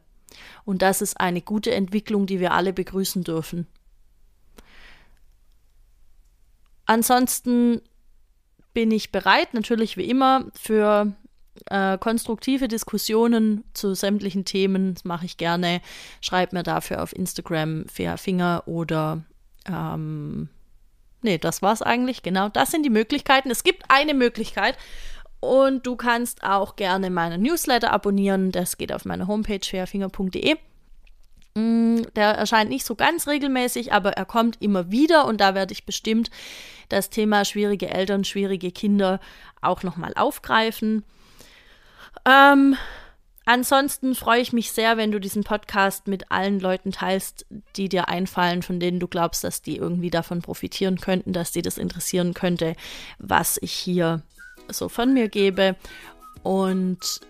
Und 0.64 0.83
das 0.83 1.00
ist 1.00 1.20
eine 1.20 1.42
gute 1.42 1.72
Entwicklung, 1.72 2.26
die 2.26 2.40
wir 2.40 2.52
alle 2.52 2.72
begrüßen 2.72 3.22
dürfen. 3.22 3.66
Ansonsten 6.87 7.81
bin 8.73 8.90
ich 8.90 9.12
bereit, 9.12 9.55
natürlich 9.55 9.97
wie 9.97 10.09
immer, 10.09 10.47
für 10.55 11.12
äh, 11.66 11.97
konstruktive 11.99 12.68
Diskussionen 12.68 13.64
zu 13.73 13.94
sämtlichen 13.94 14.44
Themen. 14.44 14.94
Das 14.94 15.05
mache 15.05 15.27
ich 15.27 15.37
gerne. 15.37 15.81
Schreibt 16.20 16.53
mir 16.53 16.62
dafür 16.62 17.03
auf 17.03 17.14
Instagram 17.14 17.87
Fair 17.88 18.18
Finger 18.18 18.64
oder 18.66 19.23
ähm, 19.66 20.49
Nee, 21.25 21.38
das 21.38 21.62
war's 21.62 21.81
eigentlich. 21.81 22.23
Genau, 22.23 22.51
das 22.51 22.70
sind 22.70 22.83
die 22.83 22.90
Möglichkeiten. 22.90 23.51
Es 23.51 23.64
gibt 23.64 23.85
eine 23.88 24.12
Möglichkeit. 24.12 24.77
Und 25.40 25.87
du 25.87 25.97
kannst 25.97 26.44
auch 26.44 26.77
gerne 26.77 27.09
meinen 27.09 27.40
Newsletter 27.40 27.92
abonnieren. 27.92 28.53
Das 28.53 28.77
geht 28.77 28.92
auf 28.92 29.07
meiner 29.07 29.27
Homepage 29.27 29.64
fairfinger.de. 29.64 30.57
Mm, 31.55 32.03
der 32.17 32.31
erscheint 32.31 32.71
nicht 32.71 32.85
so 32.85 32.95
ganz 32.95 33.29
regelmäßig, 33.29 33.93
aber 33.93 34.12
er 34.12 34.25
kommt 34.25 34.61
immer 34.61 34.90
wieder 34.90 35.27
und 35.27 35.40
da 35.40 35.55
werde 35.55 35.73
ich 35.73 35.87
bestimmt 35.87 36.31
das 36.88 37.11
Thema 37.11 37.45
schwierige 37.45 37.90
Eltern, 37.90 38.25
schwierige 38.25 38.73
Kinder 38.73 39.21
auch 39.61 39.83
nochmal 39.83 40.12
aufgreifen. 40.17 41.05
Ähm, 42.25 42.77
Ansonsten 43.47 44.14
freue 44.14 44.40
ich 44.40 44.55
mich 44.55 44.73
sehr, 44.73 44.97
wenn 44.97 45.12
du 45.12 45.21
diesen 45.21 45.45
Podcast 45.45 46.07
mit 46.07 46.31
allen 46.31 46.61
Leuten 46.61 46.93
teilst, 46.93 47.45
die 47.77 47.90
dir 47.90 48.09
einfallen, 48.09 48.62
von 48.62 48.81
denen 48.81 49.01
du 49.01 49.07
glaubst, 49.07 49.45
dass 49.45 49.61
die 49.61 49.77
irgendwie 49.77 50.09
davon 50.09 50.40
profitieren 50.40 50.99
könnten, 50.99 51.35
dass 51.35 51.53
die 51.53 51.61
das 51.61 51.77
interessieren 51.77 52.33
könnte, 52.33 52.75
was 53.19 53.59
ich 53.61 53.73
hier 53.73 54.23
so 54.71 54.88
von 54.88 55.12
mir 55.12 55.29
gebe. 55.29 55.77
Und 56.43 57.21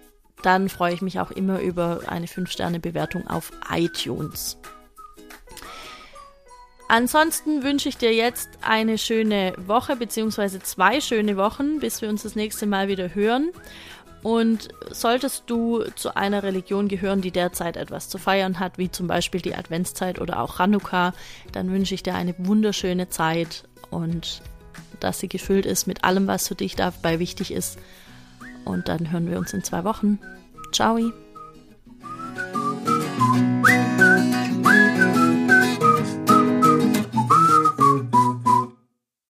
dann 0.44 0.68
freue 0.68 0.94
ich 0.94 1.02
mich 1.02 1.20
auch 1.20 1.30
immer 1.30 1.60
über 1.60 2.00
eine 2.06 2.26
5-Sterne-Bewertung 2.26 3.26
auf 3.26 3.52
iTunes. 3.70 4.58
Ansonsten 6.88 7.62
wünsche 7.62 7.88
ich 7.88 7.96
dir 7.96 8.14
jetzt 8.14 8.50
eine 8.60 8.98
schöne 8.98 9.54
Woche, 9.56 9.96
beziehungsweise 9.96 10.60
zwei 10.60 11.00
schöne 11.00 11.36
Wochen, 11.36 11.80
bis 11.80 12.02
wir 12.02 12.10
uns 12.10 12.22
das 12.22 12.36
nächste 12.36 12.66
Mal 12.66 12.88
wieder 12.88 13.14
hören. 13.14 13.50
Und 14.22 14.68
solltest 14.90 15.44
du 15.46 15.84
zu 15.96 16.16
einer 16.16 16.42
Religion 16.42 16.88
gehören, 16.88 17.20
die 17.20 17.30
derzeit 17.30 17.76
etwas 17.76 18.08
zu 18.08 18.16
feiern 18.18 18.58
hat, 18.58 18.78
wie 18.78 18.90
zum 18.90 19.06
Beispiel 19.06 19.40
die 19.40 19.54
Adventszeit 19.54 20.18
oder 20.18 20.40
auch 20.40 20.56
Chanukka, 20.56 21.12
dann 21.52 21.70
wünsche 21.70 21.94
ich 21.94 22.02
dir 22.02 22.14
eine 22.14 22.34
wunderschöne 22.38 23.08
Zeit 23.08 23.64
und 23.90 24.40
dass 25.00 25.20
sie 25.20 25.28
gefüllt 25.28 25.66
ist 25.66 25.86
mit 25.86 26.04
allem, 26.04 26.26
was 26.26 26.48
für 26.48 26.54
dich 26.54 26.74
dabei 26.76 27.18
wichtig 27.18 27.52
ist. 27.52 27.78
Und 28.64 28.88
dann 28.88 29.10
hören 29.10 29.30
wir 29.30 29.38
uns 29.38 29.52
in 29.52 29.62
zwei 29.62 29.84
Wochen. 29.84 30.18
Ciao. 30.72 30.98